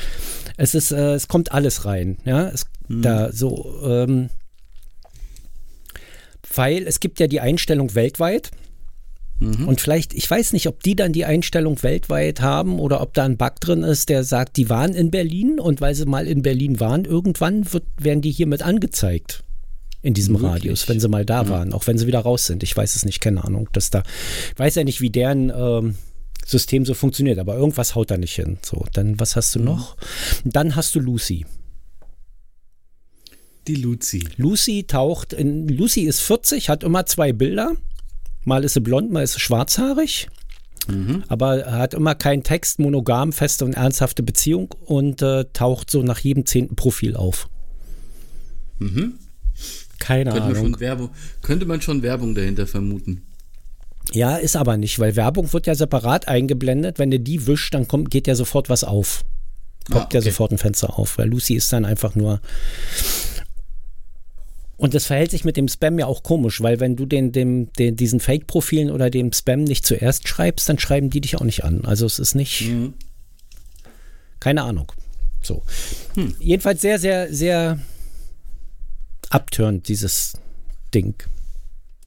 [0.58, 2.18] es ist, äh, es kommt alles rein.
[2.26, 4.30] Ja, es, da so, ähm,
[6.54, 8.52] weil es gibt ja die Einstellung weltweit.
[9.68, 13.24] Und vielleicht, ich weiß nicht, ob die dann die Einstellung weltweit haben oder ob da
[13.24, 16.42] ein Bug drin ist, der sagt, die waren in Berlin und weil sie mal in
[16.42, 19.44] Berlin waren, irgendwann wird, werden die hiermit angezeigt
[20.02, 20.52] in diesem Möglich.
[20.52, 22.64] Radius, wenn sie mal da waren, auch wenn sie wieder raus sind.
[22.64, 23.70] Ich weiß es nicht, keine Ahnung.
[23.72, 24.04] Dass da,
[24.54, 25.96] ich weiß ja nicht, wie deren ähm,
[26.46, 28.58] System so funktioniert, aber irgendwas haut da nicht hin.
[28.62, 29.96] So, dann was hast du noch?
[30.44, 31.46] Dann hast du Lucy.
[33.68, 34.28] Die Luzi.
[34.38, 37.74] Lucy taucht in, Lucy ist 40, hat immer zwei Bilder.
[38.46, 40.28] Mal ist sie blond, mal ist sie schwarzhaarig.
[41.28, 46.18] Aber hat immer keinen Text, monogam, feste und ernsthafte Beziehung und äh, taucht so nach
[46.18, 47.48] jedem zehnten Profil auf.
[50.00, 50.56] Keine Könnte man, Ahnung.
[50.56, 51.10] schon Werbung,
[51.44, 53.22] könnte man schon Werbung dahinter vermuten.
[54.14, 56.98] Ja, ist aber nicht, weil Werbung wird ja separat eingeblendet.
[56.98, 59.24] Wenn du die wischst, dann kommt, geht ja sofort was auf.
[59.92, 60.30] Poppt Ah, ja okay.
[60.32, 62.42] sofort ein Fenster auf, weil Lucy ist dann einfach nur.
[64.80, 67.72] Und das verhält sich mit dem Spam ja auch komisch, weil wenn du den, dem,
[67.74, 71.64] den, diesen Fake-Profilen oder dem Spam nicht zuerst schreibst, dann schreiben die dich auch nicht
[71.66, 71.84] an.
[71.86, 72.62] Also es ist nicht.
[72.70, 72.94] Mhm.
[74.40, 74.92] Keine Ahnung.
[75.44, 75.64] So.
[76.16, 76.34] Hm.
[76.40, 77.78] Jedenfalls sehr, sehr, sehr
[79.30, 80.34] abtörend, dieses
[80.94, 81.16] Ding.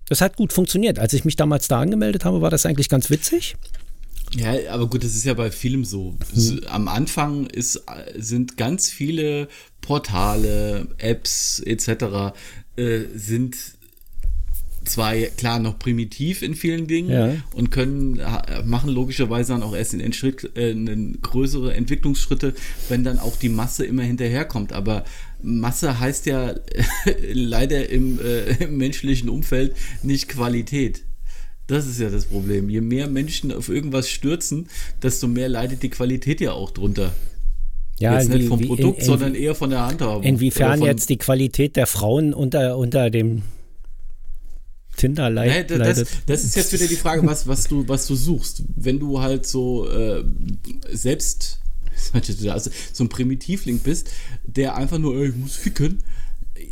[0.09, 0.99] Das hat gut funktioniert.
[0.99, 3.55] Als ich mich damals da angemeldet habe, war das eigentlich ganz witzig.
[4.35, 6.17] Ja, aber gut, das ist ja bei Filmen so.
[6.35, 7.83] S- Am Anfang ist,
[8.17, 9.47] sind ganz viele
[9.83, 12.35] Portale, Apps etc.
[12.77, 13.57] Äh, sind
[14.85, 17.35] zwar klar noch primitiv in vielen Dingen Ja.
[17.55, 18.21] und können
[18.65, 22.55] machen logischerweise dann auch erst in, in, Schritt, äh, in größere Entwicklungsschritte,
[22.89, 24.73] wenn dann auch die Masse immer hinterherkommt.
[24.73, 25.05] Aber
[25.43, 26.55] Masse heißt ja
[27.33, 31.05] leider im, äh, im menschlichen Umfeld nicht Qualität.
[31.69, 32.69] Das ist ja das Problem.
[32.69, 34.69] Je mehr Menschen auf irgendwas stürzen,
[35.03, 37.13] desto mehr leidet die Qualität ja auch drunter.
[37.99, 40.23] Ja, jetzt nicht vom Produkt, in, in, sondern eher von der Handhabung.
[40.25, 43.43] inwiefern jetzt die Qualität der Frauen unter, unter dem
[44.97, 46.01] Tinder leid, Nee, da- leidet.
[46.09, 48.63] das, das ist jetzt wieder die Frage, was, was, du, was du suchst.
[48.77, 50.23] Wenn du halt so äh,
[50.91, 51.61] selbst
[52.51, 54.11] also so ein Primitivling bist,
[54.45, 56.03] der einfach nur, ey, ich muss ficken,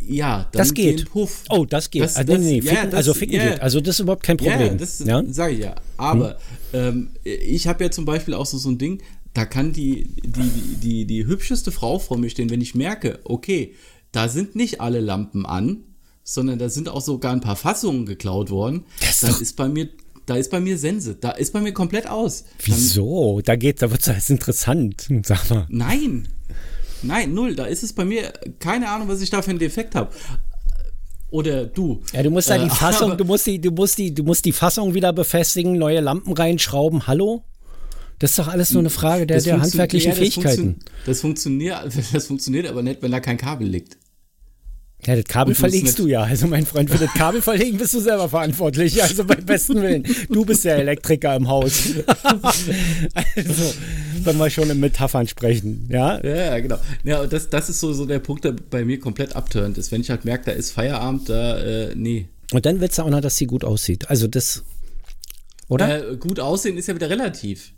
[0.06, 1.06] ja, das geht.
[1.14, 2.02] Oh, das geht.
[2.02, 3.48] Das- also, nee, das- nee, ja, ficken, das- also ficken ja.
[3.50, 3.60] geht.
[3.60, 4.60] Also das ist überhaupt kein Problem.
[4.60, 5.22] Ja, das ja?
[5.28, 5.74] Sage ich ja.
[5.96, 6.38] Aber
[6.72, 9.00] ähm, ich habe ja zum Beispiel auch so, so ein Ding,
[9.34, 13.74] da kann die, die, die, die hübscheste Frau vor mir stehen, wenn ich merke, okay,
[14.12, 15.84] da sind nicht alle Lampen an,
[16.24, 19.56] sondern da sind auch sogar ein paar Fassungen geklaut worden, Das ist dann doch- ist
[19.56, 19.88] bei mir,
[20.26, 22.42] da ist bei mir Sense, da ist bei mir komplett aus.
[22.44, 23.40] Dann, Wieso?
[23.44, 25.08] Da geht, da wird es interessant.
[25.24, 25.66] Sag mal.
[25.68, 26.28] nein,
[27.02, 29.94] nein, null, da ist es bei mir, keine Ahnung, was ich da für einen Defekt
[29.94, 30.12] habe.
[31.30, 32.02] Oder du.
[32.12, 34.44] Ja, du musst da Äh, die Fassung, du musst die, du musst die, du musst
[34.44, 37.06] die Fassung wieder befestigen, neue Lampen reinschrauben.
[37.06, 37.44] Hallo?
[38.20, 40.76] Das ist doch alles nur eine Frage der, der handwerklichen ja, das Fähigkeiten.
[40.76, 43.96] funktio- Das funktioniert, das funktioniert aber nicht, wenn da kein Kabel liegt.
[45.06, 46.24] Ja, das Kabel verlegst du ja.
[46.24, 49.02] Also mein Freund, für das Kabel verlegen bist du selber verantwortlich.
[49.02, 50.04] Also beim besten Willen.
[50.28, 51.84] Du bist der Elektriker im Haus.
[53.14, 53.74] also,
[54.24, 56.22] wenn wir schon in Metaphern sprechen, ja?
[56.22, 56.78] Ja, ja, genau.
[57.04, 59.90] Ja, und das, das ist so, so der Punkt, der bei mir komplett abturnt ist.
[59.90, 62.28] Wenn ich halt merke, da ist Feierabend, da, äh, nee.
[62.52, 64.10] Und dann willst du auch noch, dass sie gut aussieht.
[64.10, 64.64] Also das,
[65.68, 66.10] oder?
[66.12, 67.72] Äh, gut aussehen ist ja wieder relativ.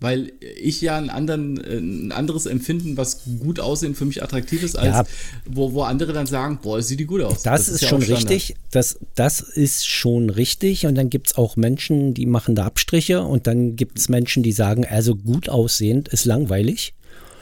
[0.00, 4.62] Weil ich ja einen anderen, äh, ein anderes Empfinden, was gut aussehen für mich attraktiv
[4.62, 5.04] ist, als Ja.
[5.44, 7.42] wo, wo andere dann sagen, boah, sieht die gut aus.
[7.42, 8.54] Das, ist, ja schon richtig.
[8.70, 10.86] Das, das ist schon richtig.
[10.86, 13.22] Und dann gibt es auch Menschen, die machen da Abstriche.
[13.22, 16.94] Und dann gibt es Menschen, die sagen, also gut aussehend ist langweilig.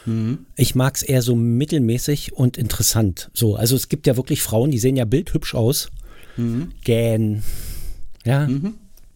[0.06, 0.46] Mhm.
[0.56, 3.30] Ich mag es eher so mittelmäßig und interessant.
[3.34, 5.90] So, also es gibt ja wirklich Frauen, die sehen ja bildhübsch aus.
[6.38, 6.72] Mhm.
[6.84, 7.42] Gähn.
[8.24, 8.48] Ja.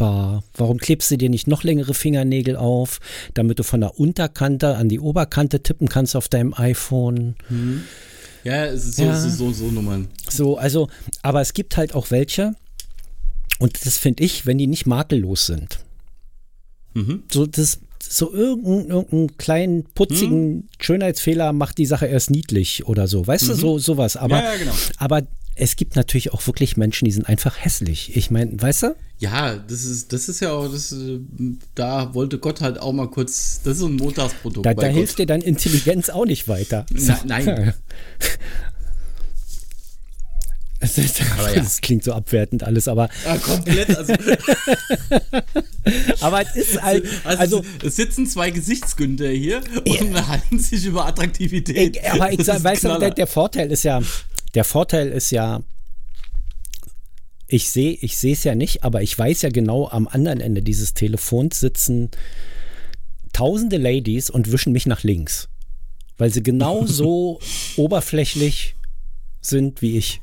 [0.00, 3.00] Bah, warum klebst du dir nicht noch längere Fingernägel auf,
[3.34, 7.34] damit du von der Unterkante an die Oberkante tippen kannst auf deinem iPhone?
[8.42, 9.14] Ja, es ist so, Ja.
[9.20, 10.08] so, so, so Nummern.
[10.26, 10.88] So, also,
[11.20, 12.54] aber es gibt halt auch welche,
[13.58, 15.80] und das finde ich, wenn die nicht makellos sind.
[16.94, 17.24] Mhm.
[17.30, 23.26] So, das, so irgendeinen irgendeinen kleinen, putzigen Schönheitsfehler macht die Sache erst niedlich oder so.
[23.26, 24.16] Weißt du, so sowas.
[24.16, 24.42] Aber, Mhm.
[24.44, 24.72] Ja, ja, genau.
[24.96, 25.22] aber
[25.56, 28.16] es gibt natürlich auch wirklich Menschen, die sind einfach hässlich.
[28.16, 28.96] Ich meine, weißt du?
[29.20, 31.20] Ja, das ist, das ist ja auch, das, äh,
[31.74, 34.64] da wollte Gott halt auch mal kurz, das ist so ein Montagsprodukt.
[34.64, 36.86] Da, da hilft dir dann Intelligenz auch nicht weiter.
[36.90, 37.74] Na, nein.
[40.82, 41.60] Das, ist, aber ja.
[41.60, 43.10] das klingt so abwertend alles, aber.
[43.26, 43.94] Ja, komplett.
[43.94, 44.14] Also,
[46.22, 47.04] aber es ist halt.
[47.22, 50.26] Also, also, es sitzen zwei Gesichtsgünder hier und ja.
[50.26, 51.98] halten sich über Attraktivität.
[51.98, 54.00] Ich, aber ich sag, weißt du, der, der Vorteil ist ja,
[54.54, 55.60] der Vorteil ist ja,
[57.52, 60.94] ich sehe ich es ja nicht, aber ich weiß ja genau, am anderen Ende dieses
[60.94, 62.10] Telefons sitzen
[63.32, 65.48] tausende Ladies und wischen mich nach links.
[66.16, 67.40] Weil sie genau so
[67.76, 68.76] oberflächlich
[69.40, 70.20] sind wie ich.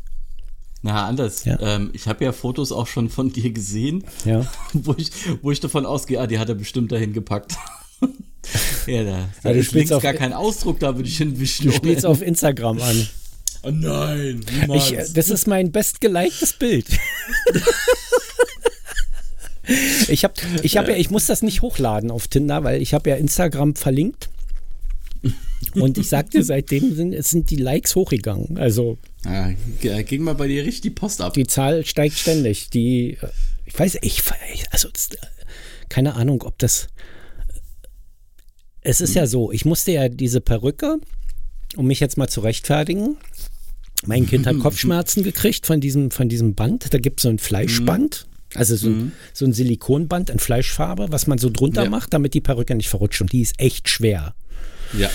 [0.83, 1.43] Na, anders.
[1.43, 1.59] Ja.
[1.59, 4.45] Ähm, ich habe ja Fotos auch schon von dir gesehen, ja.
[4.73, 5.11] wo, ich,
[5.41, 7.55] wo ich davon ausgehe, ah, die hat er bestimmt dahin gepackt.
[8.87, 11.65] ja, da, da ist links gar kein Ausdruck, da würde ich hinwischen.
[11.65, 13.07] Du spielst auf Instagram an.
[13.67, 14.91] Oh nein, niemals.
[14.91, 16.87] Ich, das ist mein bestgeliktes Bild.
[20.07, 23.09] ich habe, ich habe ja, ich muss das nicht hochladen auf Tinder, weil ich habe
[23.09, 24.29] ja Instagram verlinkt.
[25.73, 28.57] Und ich sagte, seitdem sind, sind die Likes hochgegangen.
[28.57, 28.97] Also.
[29.25, 31.33] Ja, ging mal bei dir richtig die Post ab.
[31.33, 32.69] Die Zahl steigt ständig.
[32.69, 33.17] Die,
[33.65, 34.23] ich weiß, ich,
[34.71, 34.87] also,
[35.89, 36.87] keine Ahnung, ob das.
[38.79, 40.99] Es ist ja so, ich musste ja diese Perücke,
[41.75, 43.17] um mich jetzt mal zu rechtfertigen.
[44.05, 46.93] Mein Kind hat Kopfschmerzen gekriegt von diesem, von diesem Band.
[46.93, 48.27] Da gibt es so ein Fleischband.
[48.53, 49.11] Also so ein, mhm.
[49.33, 51.89] so ein Silikonband in Fleischfarbe, was man so drunter ja.
[51.89, 53.21] macht, damit die Perücke nicht verrutscht.
[53.21, 54.35] Und die ist echt schwer.
[54.97, 55.09] Ja.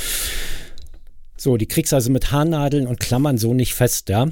[1.39, 4.29] So, die kriegst du also mit Haarnadeln und Klammern so nicht fest, ja.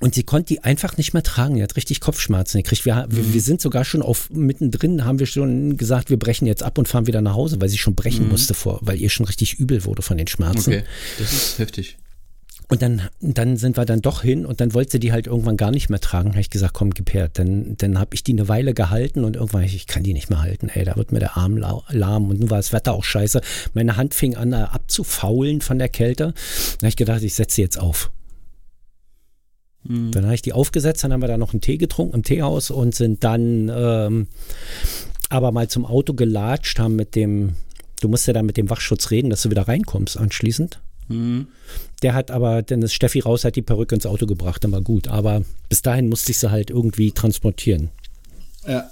[0.00, 1.56] Und sie konnte die einfach nicht mehr tragen.
[1.56, 2.84] Die hat richtig Kopfschmerzen gekriegt.
[2.84, 3.32] Wir, mhm.
[3.32, 6.88] wir, sind sogar schon auf mittendrin, haben wir schon gesagt, wir brechen jetzt ab und
[6.88, 8.32] fahren wieder nach Hause, weil sie schon brechen mhm.
[8.32, 10.70] musste vor, weil ihr schon richtig übel wurde von den Schmerzen.
[10.70, 10.84] Okay,
[11.18, 11.96] das ist heftig.
[12.68, 15.56] Und dann, dann sind wir dann doch hin und dann wollte sie die halt irgendwann
[15.56, 16.30] gar nicht mehr tragen.
[16.30, 17.28] Habe ich gesagt, komm, gib her.
[17.32, 20.40] Dann, dann habe ich die eine Weile gehalten und irgendwann, ich kann die nicht mehr
[20.40, 20.70] halten.
[20.70, 23.42] Ey, da wird mir der Arm lahm und nun war das Wetter auch scheiße.
[23.74, 26.24] Meine Hand fing an äh, abzufaulen von der Kälte.
[26.24, 28.10] Dann habe ich gedacht, ich setze sie jetzt auf.
[29.84, 30.12] Mhm.
[30.12, 32.70] Dann habe ich die aufgesetzt, dann haben wir da noch einen Tee getrunken im Teehaus
[32.70, 34.26] und sind dann ähm,
[35.28, 37.56] aber mal zum Auto gelatscht, haben mit dem,
[38.00, 40.80] du musst ja dann mit dem Wachschutz reden, dass du wieder reinkommst anschließend.
[41.08, 41.48] Mhm.
[42.02, 44.82] Der hat aber, dann ist Steffi raus, hat die Perücke ins Auto gebracht, dann war
[44.82, 45.08] gut.
[45.08, 47.90] Aber bis dahin musste ich sie halt irgendwie transportieren.
[48.66, 48.90] Ja.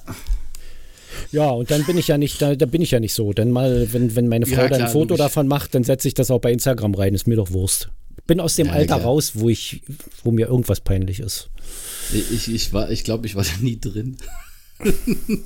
[1.31, 3.33] Ja, und dann bin ich ja nicht, da, da bin ich ja nicht so.
[3.33, 6.15] Denn mal, wenn, wenn meine Frau ja, dann ein Foto davon macht, dann setze ich
[6.15, 7.15] das auch bei Instagram rein.
[7.15, 7.91] Ist mir doch Wurst.
[8.27, 9.03] Bin aus dem ja, Alter klar.
[9.03, 9.83] raus, wo ich,
[10.25, 11.51] wo mir irgendwas peinlich ist.
[12.13, 14.17] Ich, ich war, ich glaube, ich war da nie drin.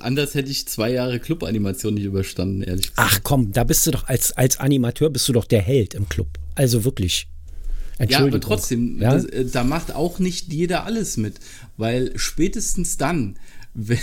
[0.00, 2.98] Anders hätte ich zwei Jahre Club-Animation nicht überstanden, ehrlich gesagt.
[2.98, 6.08] Ach komm, da bist du doch als, als Animateur bist du doch der Held im
[6.08, 6.28] Club.
[6.56, 7.28] Also wirklich.
[8.08, 9.12] Ja, aber trotzdem, ja?
[9.14, 11.34] Das, äh, da macht auch nicht jeder alles mit,
[11.76, 13.38] weil spätestens dann,
[13.78, 13.98] wenn,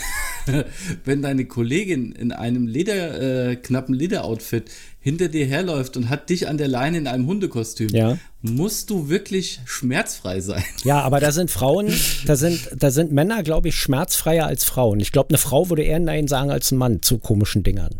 [1.06, 6.48] wenn deine Kollegin in einem Leder, äh, knappen Lederoutfit hinter dir herläuft und hat dich
[6.48, 8.18] an der Leine in einem Hundekostüm, ja.
[8.42, 10.64] musst du wirklich schmerzfrei sein.
[10.84, 11.94] Ja, aber da sind Frauen,
[12.26, 15.00] da sind, da sind Männer, glaube ich, schmerzfreier als Frauen.
[15.00, 18.00] Ich glaube, eine Frau würde eher Nein sagen als ein Mann zu komischen Dingern.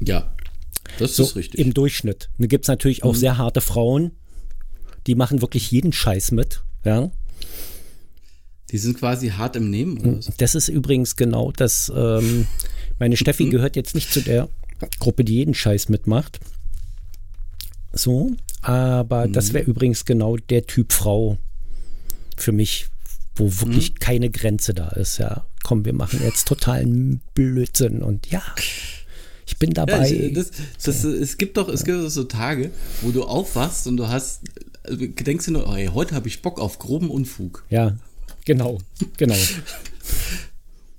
[0.00, 0.32] Ja,
[0.98, 1.60] das so ist richtig.
[1.60, 2.30] Im Durchschnitt.
[2.38, 3.18] Da gibt es natürlich auch mhm.
[3.18, 4.12] sehr harte Frauen,
[5.06, 6.62] die machen wirklich jeden Scheiß mit.
[6.84, 7.10] Ja.
[8.74, 9.98] Die sind quasi hart im Nehmen.
[9.98, 10.32] Oder was?
[10.36, 11.92] Das ist übrigens genau das.
[11.94, 12.48] Ähm,
[12.98, 14.48] meine Steffi gehört jetzt nicht zu der
[14.98, 16.40] Gruppe, die jeden Scheiß mitmacht.
[17.92, 18.32] So,
[18.62, 19.32] aber mhm.
[19.32, 21.38] das wäre übrigens genau der Typ Frau
[22.36, 22.88] für mich,
[23.36, 23.98] wo wirklich mhm.
[24.00, 25.18] keine Grenze da ist.
[25.18, 28.42] Ja, komm, wir machen jetzt totalen Blödsinn und ja.
[29.46, 30.08] Ich bin dabei.
[30.08, 30.50] Ja, ich, das,
[30.82, 31.12] das, so.
[31.12, 34.40] Es gibt doch, es gibt so Tage, wo du aufwachst und du hast,
[34.82, 37.64] also denkst du nur, oh, ey, heute habe ich Bock auf groben Unfug.
[37.70, 37.96] Ja,
[38.44, 38.78] genau,
[39.16, 39.36] genau.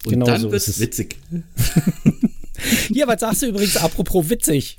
[0.06, 1.18] Und genau dann so wird es witzig.
[2.88, 4.78] Hier, was sagst du übrigens apropos witzig?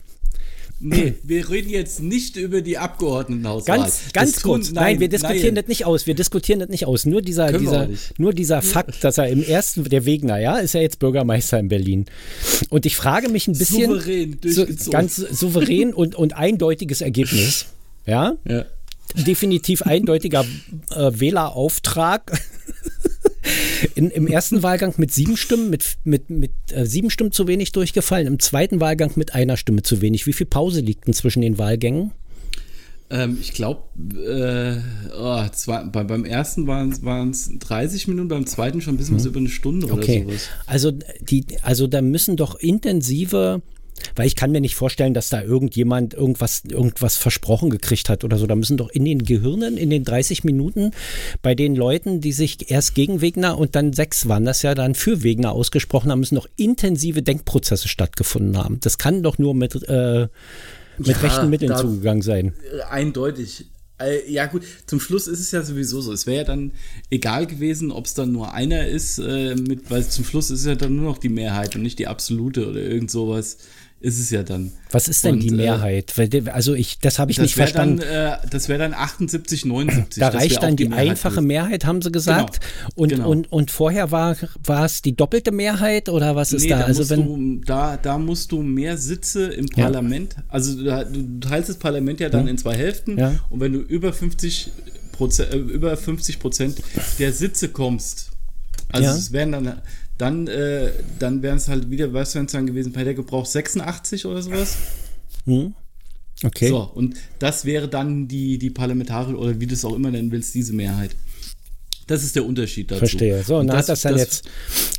[0.79, 3.79] Nee, wir reden jetzt nicht über die Abgeordnetenhauswahl.
[3.79, 4.73] Ganz, ganz kurz.
[4.73, 5.65] Nein, nein, wir diskutieren nein.
[5.65, 6.07] das nicht aus.
[6.07, 7.07] Wir diskutieren das nicht aus.
[7.07, 10.83] Nur dieser, dieser, nur dieser Fakt, dass er im ersten, der Wegner, ja, ist ja
[10.83, 12.05] jetzt Bürgermeister in Berlin.
[12.69, 13.89] Und ich frage mich ein bisschen.
[13.89, 17.67] Souverän, so, ganz souverän und, und eindeutiges Ergebnis.
[18.05, 18.37] Ja?
[18.47, 18.67] ja.
[19.15, 20.45] Definitiv eindeutiger
[20.91, 22.33] äh, Wählerauftrag.
[23.95, 27.71] In, Im ersten Wahlgang mit sieben Stimmen, mit, mit, mit äh, sieben Stimmen zu wenig
[27.73, 30.27] durchgefallen, im zweiten Wahlgang mit einer Stimme zu wenig.
[30.27, 32.13] Wie viel Pause liegt denn zwischen den Wahlgängen?
[33.09, 33.83] Ähm, ich glaube,
[34.17, 34.81] äh,
[35.17, 35.45] oh,
[35.93, 39.21] bei, beim ersten waren es 30 Minuten, beim zweiten schon ein bisschen hm.
[39.21, 40.25] was über eine Stunde okay.
[40.25, 40.49] oder sowas.
[40.67, 43.63] Also, die, also da müssen doch intensive
[44.15, 48.39] weil ich kann mir nicht vorstellen, dass da irgendjemand irgendwas, irgendwas versprochen gekriegt hat oder
[48.39, 48.47] so.
[48.47, 50.93] Da müssen doch in den Gehirnen, in den 30 Minuten,
[51.43, 54.95] bei den Leuten, die sich erst gegen Wegner und dann sechs waren, das ja dann
[54.95, 58.81] für Wegner ausgesprochen haben, müssen doch intensive Denkprozesse stattgefunden haben.
[58.81, 60.29] Das kann doch nur mit, äh,
[60.99, 62.53] mit ja, rechten Mitteln zugegangen sein.
[62.91, 63.67] Eindeutig.
[63.99, 66.13] Äh, ja gut, zum Schluss ist es ja sowieso so.
[66.13, 66.73] Es wäre ja dann
[67.11, 70.75] egal gewesen, ob es dann nur einer ist, äh, mit, weil zum Schluss ist ja
[70.75, 73.59] dann nur noch die Mehrheit und nicht die absolute oder irgend sowas
[74.01, 74.73] ist es ja dann.
[74.91, 76.13] Was ist denn und, die äh, Mehrheit?
[76.53, 77.99] also ich, das habe ich nicht verstanden.
[77.99, 80.21] Dann, äh, das wäre dann 78, 79.
[80.21, 81.47] Da reicht dann die, die Mehrheit einfache ist.
[81.47, 82.61] Mehrheit, haben sie gesagt.
[82.61, 82.91] Genau.
[82.95, 83.31] Und, genau.
[83.31, 84.37] und, und vorher war,
[84.85, 86.81] es die doppelte Mehrheit oder was ist nee, da?
[86.81, 87.25] da also wenn
[87.61, 90.43] du, da, da musst du mehr Sitze im Parlament, ja.
[90.49, 92.51] also du, du teilst das Parlament ja dann ja.
[92.51, 93.35] in zwei Hälften ja.
[93.49, 94.71] und wenn du über 50
[95.13, 96.83] Prozent, äh, über 50 Prozent
[97.19, 98.31] der Sitze kommst,
[98.93, 99.83] also es wären dann
[100.19, 103.47] dann, äh, dann wären es halt wieder, was wären es dann gewesen, bei der Gebrauch
[103.47, 104.77] 86 oder sowas?
[105.45, 105.75] Hm.
[106.43, 106.69] Okay.
[106.69, 110.31] So, und das wäre dann die, die Parlamentarische oder wie du es auch immer nennen
[110.31, 111.17] willst, diese Mehrheit.
[112.07, 113.01] Das ist der Unterschied dazu.
[113.01, 113.43] Verstehe.
[113.43, 114.49] So, und, und das, hat das dann das, jetzt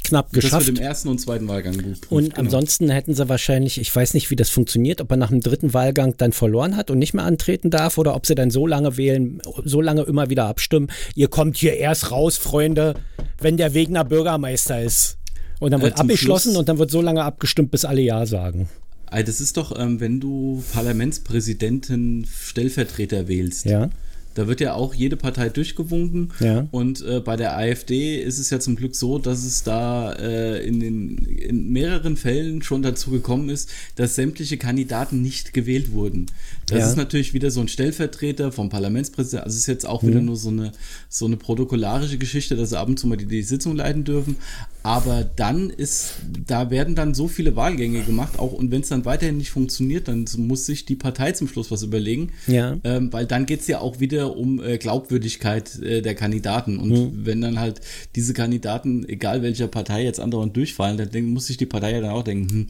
[0.04, 0.54] knapp geschafft.
[0.54, 2.00] Das mit dem ersten und zweiten Wahlgang gut.
[2.10, 2.40] Und genau.
[2.40, 5.74] ansonsten hätten sie wahrscheinlich, ich weiß nicht, wie das funktioniert, ob er nach dem dritten
[5.74, 8.98] Wahlgang dann verloren hat und nicht mehr antreten darf oder ob sie dann so lange
[8.98, 10.90] wählen, so lange immer wieder abstimmen.
[11.16, 12.96] Ihr kommt hier erst raus, Freunde,
[13.40, 15.18] wenn der Wegner Bürgermeister ist.
[15.60, 18.26] Und dann wird äh, abgeschlossen Schluss, und dann wird so lange abgestimmt, bis alle Ja
[18.26, 18.70] sagen.
[19.10, 23.64] Das ist doch, ähm, wenn du Parlamentspräsidenten Stellvertreter wählst.
[23.64, 23.90] Ja
[24.38, 26.32] da wird ja auch jede Partei durchgewunken.
[26.40, 26.68] Ja.
[26.70, 30.64] Und äh, bei der AfD ist es ja zum Glück so, dass es da äh,
[30.64, 36.28] in, den, in mehreren Fällen schon dazu gekommen ist, dass sämtliche Kandidaten nicht gewählt wurden.
[36.68, 36.90] Das ja.
[36.90, 39.46] ist natürlich wieder so ein Stellvertreter vom Parlamentspräsidenten.
[39.46, 40.08] Also es ist jetzt auch mhm.
[40.10, 40.72] wieder nur so eine,
[41.10, 44.36] so eine protokollarische Geschichte, dass sie ab und zu mal die, die Sitzung leiten dürfen.
[44.84, 46.14] Aber dann ist,
[46.46, 50.08] da werden dann so viele Wahlgänge gemacht, auch und wenn es dann weiterhin nicht funktioniert,
[50.08, 52.32] dann muss sich die Partei zum Schluss was überlegen.
[52.48, 52.78] Ja.
[52.86, 56.78] Ähm, weil dann geht es ja auch wieder um äh, Glaubwürdigkeit äh, der Kandidaten.
[56.78, 57.26] Und mhm.
[57.26, 57.82] wenn dann halt
[58.16, 62.02] diese Kandidaten, egal welcher Partei jetzt andauernd durchfallen, dann denk, muss sich die Partei ja
[62.02, 62.68] dann auch denken, hm,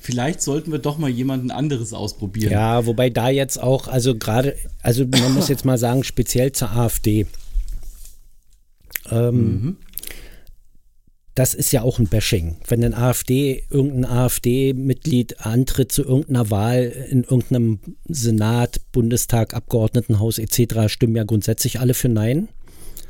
[0.00, 2.52] vielleicht sollten wir doch mal jemanden anderes ausprobieren.
[2.52, 6.72] Ja, wobei da jetzt auch, also gerade, also man muss jetzt mal sagen, speziell zur
[6.72, 7.26] AfD.
[9.10, 9.76] Ähm, mhm
[11.36, 12.56] das ist ja auch ein Bashing.
[12.66, 20.90] Wenn ein AfD, irgendein AfD-Mitglied antritt zu irgendeiner Wahl in irgendeinem Senat, Bundestag, Abgeordnetenhaus etc.,
[20.90, 22.48] stimmen ja grundsätzlich alle für Nein.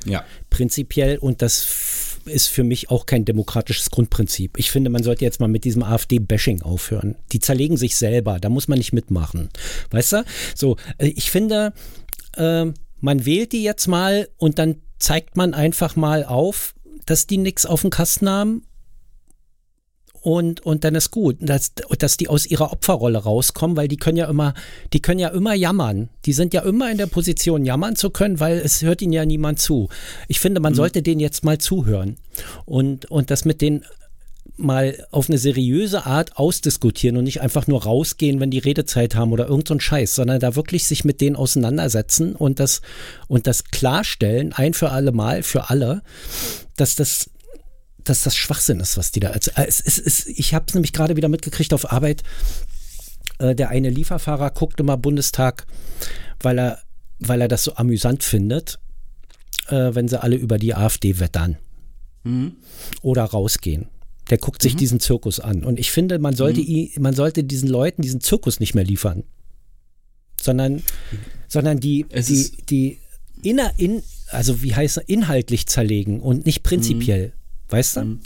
[0.04, 0.24] Ja.
[0.50, 1.18] Prinzipiell.
[1.18, 1.68] Und das
[2.24, 4.58] ist für mich auch kein demokratisches Grundprinzip.
[4.58, 7.14] Ich finde, man sollte jetzt mal mit diesem AfD-Bashing aufhören.
[7.30, 9.50] Die zerlegen sich selber, da muss man nicht mitmachen.
[9.92, 10.24] Weißt du?
[10.56, 11.72] So, äh, ich finde,
[12.36, 12.66] äh,
[12.98, 16.74] man wählt die jetzt mal und dann zeigt man einfach mal auf,
[17.06, 18.62] dass die nichts auf den Kasten haben
[20.26, 24.16] und, und dann ist gut, dass, dass die aus ihrer Opferrolle rauskommen, weil die können
[24.16, 24.54] ja immer,
[24.92, 26.08] die können ja immer jammern.
[26.24, 29.24] Die sind ja immer in der Position, jammern zu können, weil es hört ihnen ja
[29.24, 29.88] niemand zu.
[30.26, 30.78] Ich finde, man mhm.
[30.78, 32.16] sollte denen jetzt mal zuhören
[32.64, 33.84] und, und das mit den
[34.56, 39.32] mal auf eine seriöse Art ausdiskutieren und nicht einfach nur rausgehen, wenn die Redezeit haben
[39.32, 42.80] oder irgend so Scheiß, sondern da wirklich sich mit denen auseinandersetzen und das,
[43.28, 46.02] und das klarstellen, ein für alle Mal, für alle,
[46.76, 47.30] dass das,
[48.02, 49.66] dass das Schwachsinn ist, was die da erzählen.
[49.66, 52.22] Es, es, es, ich habe es nämlich gerade wieder mitgekriegt auf Arbeit.
[53.38, 55.66] Äh, der eine Lieferfahrer guckt immer Bundestag,
[56.40, 56.78] weil er,
[57.18, 58.78] weil er das so amüsant findet,
[59.68, 61.59] äh, wenn sie alle über die AfD wettern.
[62.24, 62.56] Mhm.
[63.02, 63.88] Oder rausgehen.
[64.30, 64.78] Der guckt sich mhm.
[64.78, 65.64] diesen Zirkus an.
[65.64, 66.90] Und ich finde, man sollte, mhm.
[66.98, 69.24] man sollte diesen Leuten diesen Zirkus nicht mehr liefern.
[70.40, 70.82] Sondern,
[71.48, 72.98] sondern die, es die, die
[73.42, 77.28] inner, in, also wie heißt es, inhaltlich zerlegen und nicht prinzipiell.
[77.28, 77.72] Mhm.
[77.72, 78.00] Weißt du?
[78.04, 78.20] Mhm.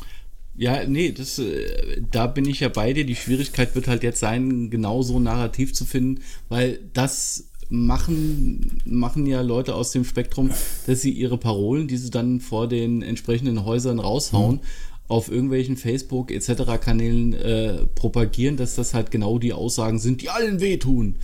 [0.57, 3.07] Ja, nee, das, äh, da bin ich ja bei dir.
[3.07, 8.81] Die Schwierigkeit wird halt jetzt sein, genau so ein Narrativ zu finden, weil das machen,
[8.85, 10.51] machen ja Leute aus dem Spektrum,
[10.87, 15.77] dass sie ihre Parolen, die sie dann vor den entsprechenden Häusern raushauen, mhm auf irgendwelchen
[15.77, 16.81] Facebook etc.
[16.81, 21.17] Kanälen äh, propagieren, dass das halt genau die Aussagen sind, die allen wehtun.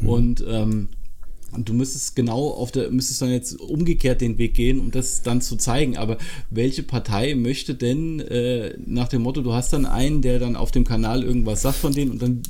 [0.00, 0.08] Mhm.
[0.08, 0.88] Und ähm,
[1.54, 5.22] und du müsstest genau auf der, müsstest dann jetzt umgekehrt den Weg gehen, um das
[5.22, 5.96] dann zu zeigen.
[5.96, 6.18] Aber
[6.50, 10.72] welche Partei möchte denn äh, nach dem Motto, du hast dann einen, der dann auf
[10.72, 12.42] dem Kanal irgendwas sagt von denen und dann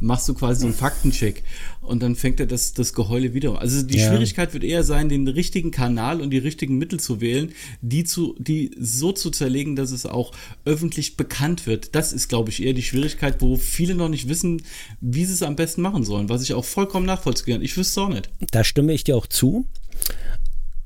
[0.00, 1.44] machst du quasi so einen Faktencheck
[1.80, 3.60] und dann fängt er das, das Geheule wieder.
[3.60, 4.08] Also die ja.
[4.08, 8.36] Schwierigkeit wird eher sein, den richtigen Kanal und die richtigen Mittel zu wählen, die zu,
[8.38, 10.32] die so zu zerlegen, dass es auch
[10.64, 11.94] öffentlich bekannt wird.
[11.94, 14.62] Das ist, glaube ich, eher die Schwierigkeit, wo viele noch nicht wissen,
[15.00, 17.62] wie sie es am besten machen sollen, was ich auch vollkommen nachvollziehen kann.
[17.62, 18.30] Ich wüsste es auch nicht.
[18.50, 19.66] Da stimme ich dir auch zu.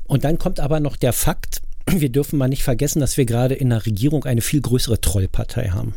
[0.04, 3.54] Und dann kommt aber noch der Fakt, wir dürfen mal nicht vergessen, dass wir gerade
[3.54, 5.94] in der Regierung eine viel größere Trollpartei haben.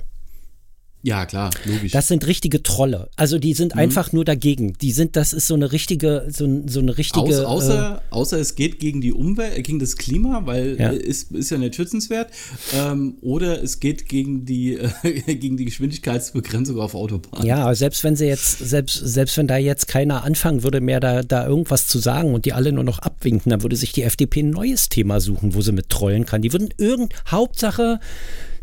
[1.08, 1.94] Ja, klar, logisch.
[1.94, 3.10] Das sind richtige Trolle.
[3.16, 3.80] Also die sind mhm.
[3.80, 4.74] einfach nur dagegen.
[4.82, 7.48] Die sind, das ist so eine richtige, so, so eine richtige.
[7.48, 10.92] Aus, außer, äh, außer es geht gegen die Umwelt, gegen das Klima, weil ja.
[10.92, 12.32] Äh, ist, ist ja nicht schützenswert.
[12.74, 17.48] Ähm, oder es geht gegen die, äh, gegen die Geschwindigkeitsbegrenzung auf Autobahnen.
[17.48, 21.24] Ja, selbst wenn sie jetzt, selbst, selbst wenn da jetzt keiner anfangen würde, mehr da,
[21.24, 24.42] da irgendwas zu sagen und die alle nur noch abwinken, dann würde sich die FDP
[24.42, 26.42] ein neues Thema suchen, wo sie mit trollen kann.
[26.42, 28.02] Die würden irgend, Hauptsache,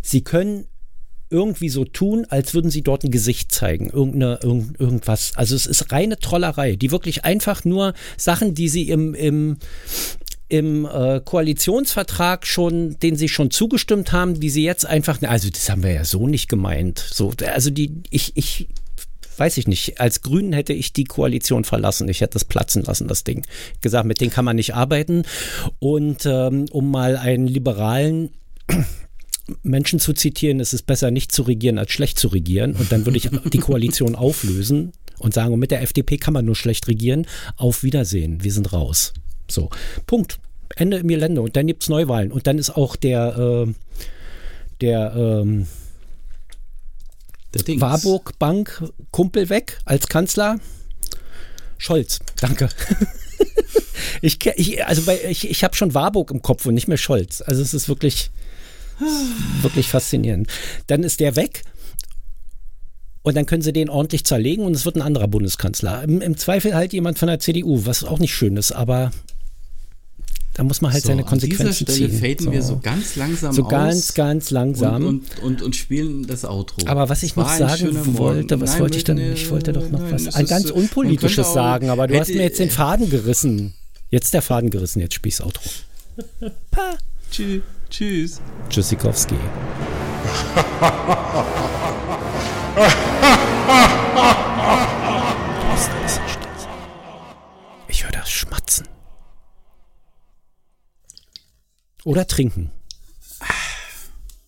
[0.02, 0.66] sie können
[1.34, 5.32] irgendwie so tun, als würden sie dort ein Gesicht zeigen, irgendeine, irgend, irgendwas.
[5.34, 9.56] Also es ist reine Trollerei, die wirklich einfach nur Sachen, die sie im, im,
[10.48, 15.68] im äh, Koalitionsvertrag schon, den sie schon zugestimmt haben, die sie jetzt einfach, also das
[15.68, 17.04] haben wir ja so nicht gemeint.
[17.10, 18.68] So, also die, ich, ich,
[19.36, 22.08] weiß ich nicht, als Grünen hätte ich die Koalition verlassen.
[22.08, 23.44] Ich hätte das platzen lassen, das Ding.
[23.80, 25.24] Gesagt, mit denen kann man nicht arbeiten.
[25.80, 28.30] Und ähm, um mal einen liberalen
[29.62, 32.74] Menschen zu zitieren, es ist besser nicht zu regieren als schlecht zu regieren.
[32.74, 36.56] Und dann würde ich die Koalition auflösen und sagen, mit der FDP kann man nur
[36.56, 37.26] schlecht regieren.
[37.56, 39.12] Auf Wiedersehen, wir sind raus.
[39.50, 39.70] So,
[40.06, 40.38] Punkt.
[40.76, 41.40] Ende im Gelände.
[41.42, 42.32] Und dann gibt es Neuwahlen.
[42.32, 43.72] Und dann ist auch der, äh,
[44.80, 45.66] der, ähm,
[47.54, 50.58] der Warburg Bank Kumpel weg als Kanzler.
[51.78, 52.68] Scholz, danke.
[54.22, 57.42] ich, ich, also bei, ich, ich habe schon Warburg im Kopf und nicht mehr Scholz.
[57.42, 58.30] Also es ist wirklich.
[59.62, 60.48] Wirklich faszinierend.
[60.86, 61.62] Dann ist der weg
[63.22, 66.02] und dann können sie den ordentlich zerlegen und es wird ein anderer Bundeskanzler.
[66.04, 69.10] Im, Im, Zweifel halt jemand von der CDU, was auch nicht schön ist, aber
[70.52, 72.20] da muss man halt so, seine Konsequenzen an dieser Stelle ziehen.
[72.20, 72.52] faden so.
[72.52, 73.70] wir so ganz langsam so aus.
[73.70, 75.06] So ganz, ganz langsam.
[75.06, 76.86] Und, und, und, und, spielen das Outro.
[76.86, 79.18] Aber was ich noch sagen wollte, was Nein, wollte ich denn?
[79.18, 82.58] Ich wollte doch noch Nein, was, ein ganz unpolitisches sagen, aber du hast mir jetzt
[82.58, 83.74] den Faden gerissen.
[84.10, 85.62] Jetzt der Faden gerissen, jetzt spielst Outro.
[86.70, 86.98] Pa.
[87.30, 87.62] Tschüss.
[87.96, 88.40] Tschüss.
[88.68, 89.36] Tschüssikowski.
[97.86, 98.88] Ich höre das Schmatzen.
[102.02, 102.72] Oder trinken.